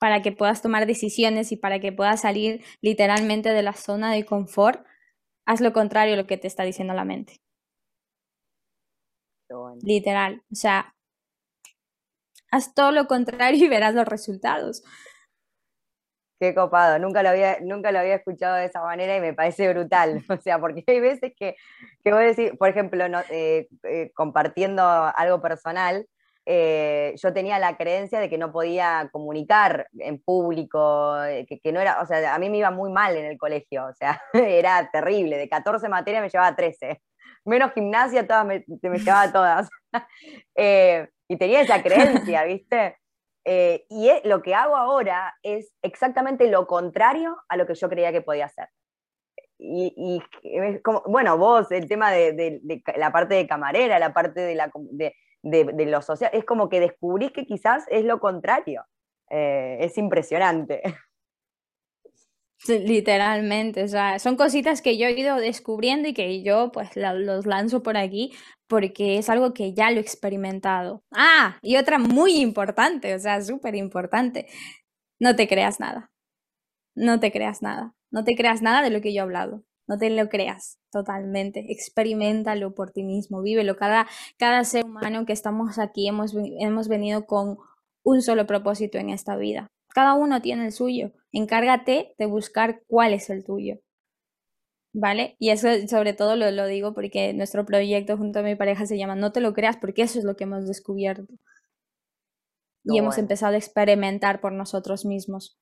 [0.01, 4.25] para que puedas tomar decisiones y para que puedas salir literalmente de la zona de
[4.25, 4.85] confort,
[5.47, 7.37] haz lo contrario a lo que te está diciendo la mente.
[9.83, 10.95] Literal, o sea,
[12.51, 14.83] haz todo lo contrario y verás los resultados.
[16.41, 19.71] Qué copado, nunca lo, había, nunca lo había escuchado de esa manera y me parece
[19.71, 20.25] brutal.
[20.31, 21.57] O sea, porque hay veces que,
[22.03, 26.07] que voy a decir, por ejemplo, eh, eh, compartiendo algo personal,
[26.53, 31.15] eh, yo tenía la creencia de que no podía comunicar en público,
[31.49, 33.87] que, que, no era, o sea, a mí me iba muy mal en el colegio,
[33.87, 37.01] o sea, era terrible, de 14 materias me llevaba 13,
[37.45, 39.69] menos gimnasia, todas me, me llevaba todas.
[41.29, 42.97] y tenía esa creencia, ¿viste?
[43.45, 48.11] Eh, y lo que hago ahora es exactamente lo contrario a lo que yo creía
[48.11, 48.69] que podía hacer.
[49.63, 50.21] Y,
[50.83, 52.61] como, bueno, vos, el tema de,
[52.97, 57.33] la parte de camarera, la parte de, la, de, lo social, es como que descubrís
[57.33, 58.85] que quizás es lo contrario.
[59.31, 60.83] Eh, es impresionante.
[62.69, 67.47] Literalmente, o sea, son cositas que yo he ido descubriendo y que yo pues los
[67.47, 68.33] lanzo por aquí
[68.69, 71.03] porque es algo que ya lo he experimentado.
[71.11, 74.47] Ah, y otra muy importante, o sea, súper importante,
[75.21, 76.13] no te creas nada,
[76.95, 79.99] no te creas nada, no te creas nada de lo que yo he hablado, no
[79.99, 84.07] te lo creas totalmente, experimentalo por ti mismo, vívelo, cada,
[84.39, 87.59] cada ser humano que estamos aquí hemos, hemos venido con
[88.03, 91.13] un solo propósito en esta vida cada uno tiene el suyo.
[91.33, 93.81] Encárgate de buscar cuál es el tuyo.
[94.93, 95.37] ¿Vale?
[95.39, 98.99] Y eso sobre todo lo, lo, digo porque nuestro proyecto junto a mi pareja se
[98.99, 101.33] llama No te lo creas porque eso es lo que hemos descubierto.
[102.83, 105.59] y hemos empezado a experimentar por nosotros mismos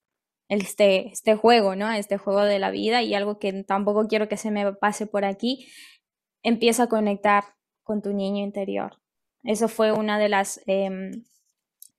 [0.49, 1.91] este, este juego, ¿no?
[1.91, 5.25] Este juego de la vida y algo que tampoco quiero que se me pase por
[5.25, 5.69] aquí.
[6.43, 7.45] Empieza a conectar
[7.83, 8.99] con tu niño interior.
[9.45, 11.25] Eso fue una de las, em,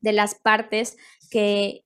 [0.01, 0.97] de las partes
[1.31, 1.85] que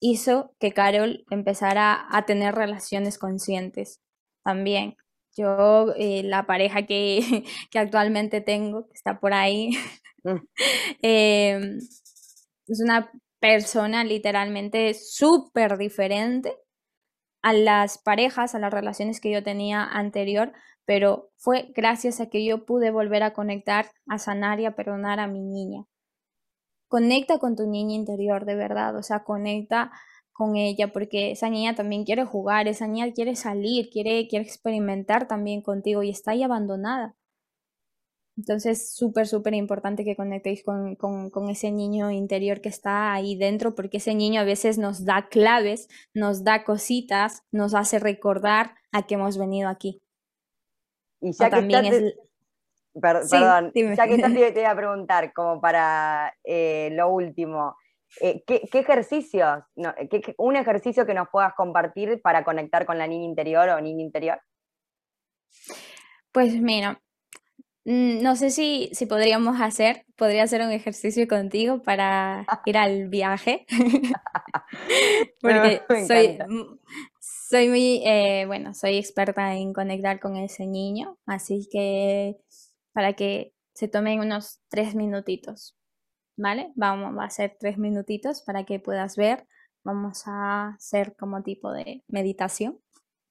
[0.00, 4.00] hizo que Carol empezara a tener relaciones conscientes
[4.44, 4.96] también.
[5.36, 7.20] Yo, eh, la pareja que,
[7.70, 9.70] que, actualmente tengo, que está por ahí,
[11.02, 11.78] em,
[12.66, 13.10] es una
[13.40, 16.54] persona literalmente súper diferente
[17.42, 20.52] a las parejas, a las relaciones que yo tenía anterior,
[20.84, 25.20] pero fue gracias a que yo pude volver a conectar, a sanar y a perdonar
[25.20, 25.84] a mi niña.
[26.88, 29.92] Conecta con tu niña interior, de verdad, o sea, conecta
[30.32, 35.28] con ella porque esa niña también quiere jugar, esa niña quiere salir, quiere, quiere experimentar
[35.28, 37.14] también contigo y está ahí abandonada.
[38.40, 43.74] Entonces, súper, súper importante que conectéis con, con, ese niño interior que está ahí dentro,
[43.74, 49.06] porque ese niño a veces nos da claves, nos da cositas, nos hace recordar a
[49.06, 50.00] que hemos venido aquí.
[51.20, 52.14] Y ya que también es...
[52.98, 57.76] perdón, ya que te, te, iba a preguntar, como para eh, lo último,
[58.22, 59.64] eh, ¿qué, ejercicios,
[60.38, 64.40] un ejercicio que nos puedas compartir para conectar con la niña interior o niño interior?
[66.32, 67.02] Pues mira,
[67.84, 73.66] no sé si, si podríamos hacer, podría hacer un ejercicio contigo para ir al viaje,
[75.40, 76.38] porque soy,
[77.20, 82.36] soy muy, eh, bueno, soy experta en conectar con ese niño, así que
[82.92, 85.76] para que se tomen unos tres minutitos,
[86.36, 86.72] ¿vale?
[86.74, 89.46] Vamos a hacer tres minutitos para que puedas ver,
[89.84, 92.78] vamos a hacer como tipo de meditación.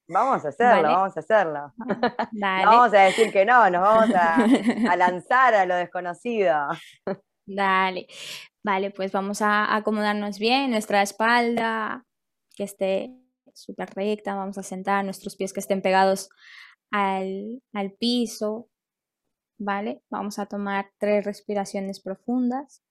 [0.09, 1.73] Vamos a hacerlo, vamos a hacerlo.
[2.31, 6.55] no vamos a decir que no, nos vamos a, lanzar a lo desconocido.
[7.45, 8.07] Dale.
[8.63, 12.05] Vale, pues vamos a acomodarnos bien, nuestra espalda
[12.55, 13.11] que esté
[13.53, 16.29] súper recta, vamos a sentar nuestros pies que estén pegados
[16.91, 18.67] al, al piso,
[19.59, 20.01] ¿vale?
[20.09, 22.83] Vamos a tomar tres respiraciones profundas.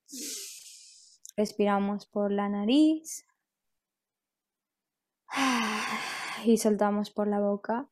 [1.35, 3.25] Respiramos por la nariz
[6.45, 7.89] y soltamos por la boca.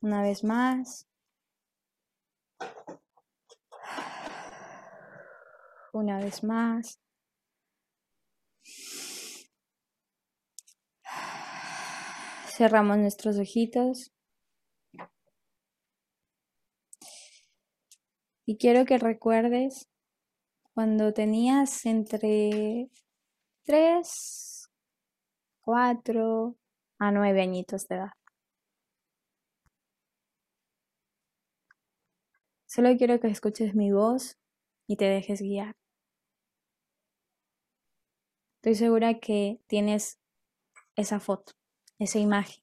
[0.00, 1.06] Una vez más.
[5.92, 7.00] Una vez más.
[12.48, 14.12] Cerramos nuestros ojitos.
[18.46, 19.88] Y quiero que recuerdes
[20.74, 22.90] cuando tenías entre
[23.64, 24.53] 3
[25.64, 26.56] cuatro
[26.98, 28.12] a nueve añitos de edad.
[32.66, 34.36] Solo quiero que escuches mi voz
[34.86, 35.74] y te dejes guiar.
[38.56, 40.18] Estoy segura que tienes
[40.96, 41.52] esa foto,
[41.98, 42.62] esa imagen.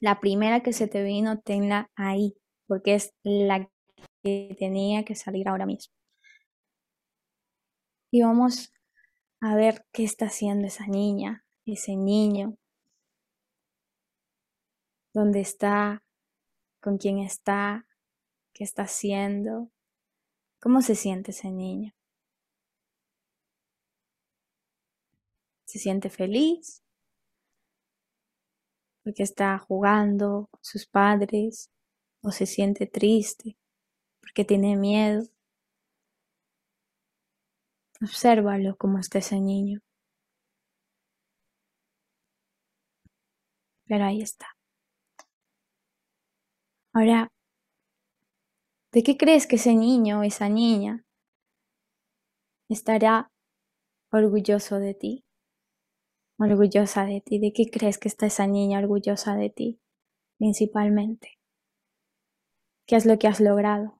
[0.00, 2.36] La primera que se te vino, tenla ahí,
[2.66, 3.68] porque es la
[4.22, 5.92] que tenía que salir ahora mismo.
[8.12, 8.72] Y vamos
[9.40, 12.56] a ver qué está haciendo esa niña, ese niño,
[15.14, 16.02] dónde está,
[16.80, 17.86] con quién está,
[18.52, 19.70] qué está haciendo,
[20.60, 21.92] cómo se siente ese niño.
[25.66, 26.82] ¿Se siente feliz?
[29.04, 31.70] Porque está jugando con sus padres
[32.22, 33.56] o se siente triste
[34.28, 35.24] porque tiene miedo.
[38.02, 39.80] Obsérvalo como está ese niño.
[43.88, 44.46] Pero ahí está.
[46.92, 47.28] Ahora,
[48.92, 51.04] ¿de qué crees que ese niño o esa niña
[52.68, 53.30] estará
[54.12, 55.24] orgulloso de ti?
[56.38, 57.38] Orgullosa de ti.
[57.38, 59.80] ¿De qué crees que está esa niña orgullosa de ti?
[60.38, 61.38] Principalmente.
[62.86, 63.98] ¿Qué es lo que has logrado?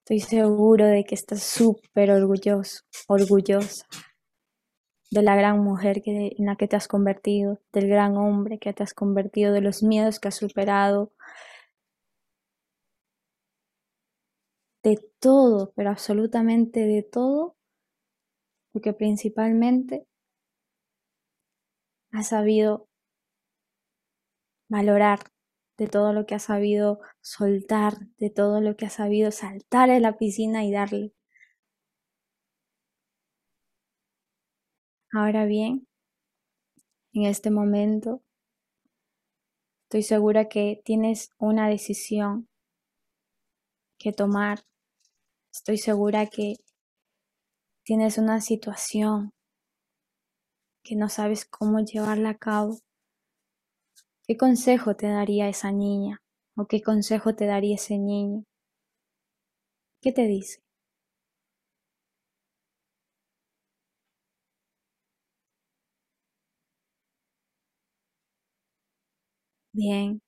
[0.00, 3.86] Estoy seguro de que estás súper orgulloso, orgullosa
[5.10, 8.72] de la gran mujer que, en la que te has convertido, del gran hombre que
[8.72, 11.12] te has convertido, de los miedos que has superado,
[14.82, 17.56] de todo, pero absolutamente de todo,
[18.72, 20.06] porque principalmente
[22.12, 22.86] has sabido
[24.70, 25.20] valorar
[25.76, 30.02] de todo lo que has sabido soltar, de todo lo que has sabido saltar en
[30.02, 31.12] la piscina y darle.
[35.12, 35.88] Ahora bien,
[37.12, 38.22] en este momento,
[39.84, 42.46] estoy segura que tienes una decisión
[43.98, 44.60] que tomar.
[45.52, 46.54] Estoy segura que
[47.84, 49.32] tienes una situación
[50.84, 52.78] que no sabes cómo llevarla a cabo.
[54.28, 56.22] ¿Qué consejo te daría esa niña?
[56.56, 58.44] ¿O qué consejo te daría ese niño?
[60.02, 60.60] ¿Qué te dice?
[69.80, 70.20] Bien.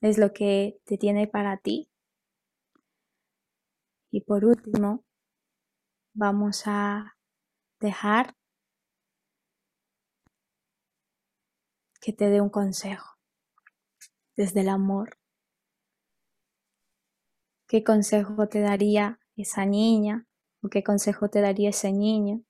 [0.00, 1.90] Es lo que te tiene para ti.
[4.10, 5.04] Y por último,
[6.14, 7.14] vamos a
[7.80, 8.34] dejar
[12.00, 13.16] que te dé un consejo
[14.36, 15.18] desde el amor.
[17.68, 20.26] ¿Qué consejo te daría esa niña
[20.62, 22.42] o qué consejo te daría ese niño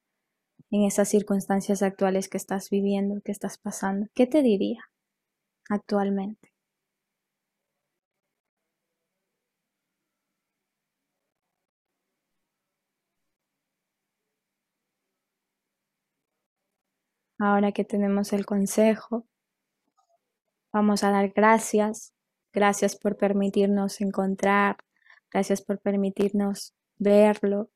[0.77, 4.09] en esas circunstancias actuales que estás viviendo, que estás pasando?
[4.15, 4.91] ¿Qué te diría
[5.71, 6.53] actualmente?
[17.39, 19.27] Ahora que tenemos el consejo,
[20.73, 22.13] vamos a dar gracias.
[22.53, 24.77] Gracias por permitirnos encontrar.
[25.33, 27.71] Gracias por permitirnos verlo.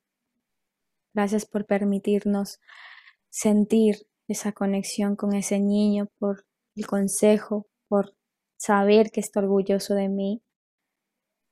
[1.13, 2.61] Gracias por permitirnos
[3.29, 6.45] sentir esa conexión con ese niño, por
[6.77, 8.15] el consejo, por
[8.57, 10.43] saber que está orgulloso de mí.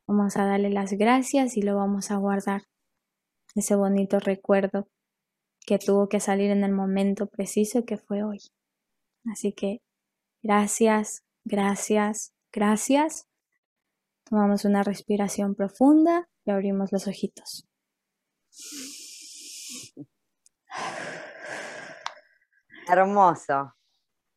[0.06, 2.62] Vamos a darle las gracias y lo vamos a guardar.
[3.54, 4.88] Ese bonito recuerdo
[5.66, 8.38] que tuvo que salir en el momento preciso que fue hoy.
[9.24, 9.82] Así que
[10.42, 13.26] gracias, gracias, gracias.
[14.24, 17.66] Tomamos una respiración profunda y abrimos los ojitos.
[22.88, 23.74] Hermoso,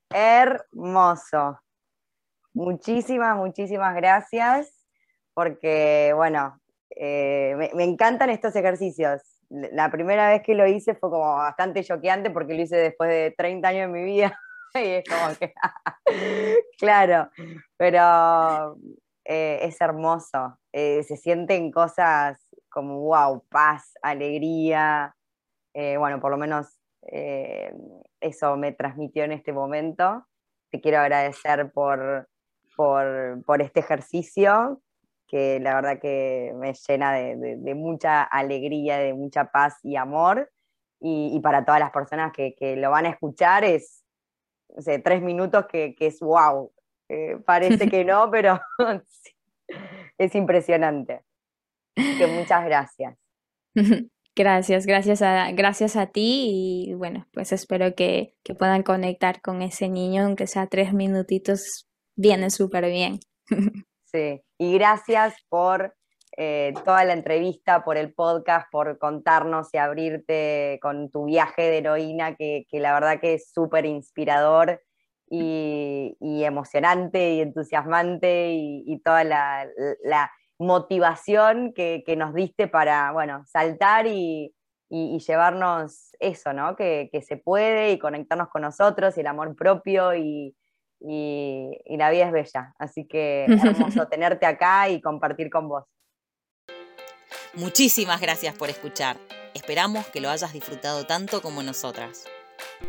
[0.09, 1.59] hermoso.
[2.53, 4.85] Muchísimas, muchísimas gracias
[5.33, 6.59] porque, bueno,
[6.95, 9.21] eh, me encantan estos ejercicios
[9.51, 13.33] la primera vez que lo hice fue como bastante choqueante porque lo hice después de
[13.37, 14.39] 30 años de mi vida.
[14.75, 15.53] y es como que,
[16.77, 17.29] claro,
[17.77, 18.77] pero
[19.25, 20.57] eh, es hermoso.
[20.71, 25.13] Eh, se sienten cosas como, wow, paz, alegría.
[25.73, 26.77] Eh, bueno, por lo menos
[28.19, 30.27] eso me transmitió en este momento.
[30.69, 32.29] Te quiero agradecer por,
[32.75, 34.81] por, por este ejercicio
[35.31, 40.51] que la verdad que me llena de, mucha alegría, de mucha paz y amor.
[40.99, 44.03] Y, para todas las personas que, lo van a escuchar es,
[45.03, 46.71] tres minutos que, es wow.
[47.07, 48.59] Eh, parece que no, pero
[50.17, 51.21] es impresionante.
[51.95, 53.17] que muchas gracias.
[54.35, 59.61] Gracias, gracias a, gracias a ti y bueno, pues espero que, que puedan conectar con
[59.61, 63.19] ese niño, aunque sea tres minutitos, viene súper bien.
[64.13, 65.95] Sí, y gracias por
[66.37, 71.77] eh, toda la entrevista, por el podcast, por contarnos y abrirte con tu viaje de
[71.77, 74.81] heroína, que, la verdad que es súper inspirador
[75.29, 84.53] y, emocionante y entusiasmante y, toda la, motivación que, nos diste para, bueno, saltar y,
[84.89, 86.75] llevarnos eso, ¿no?
[86.75, 90.55] Que, que, se puede y conectarnos con nosotros y el amor propio y,
[90.99, 92.73] y, la vida es bella.
[92.77, 95.85] Así que hermoso tenerte acá y compartir con vos.
[97.53, 99.17] Muchísimas gracias por escuchar.
[99.53, 102.25] Esperamos que lo hayas disfrutado tanto como nosotras.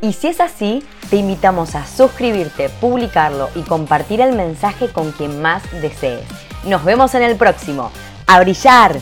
[0.01, 5.41] Y si es así, te invitamos a suscribirte, publicarlo y compartir el mensaje con quien
[5.41, 6.27] más desees.
[6.65, 7.93] Nos vemos en el próximo.
[8.27, 9.01] ¡A brillar!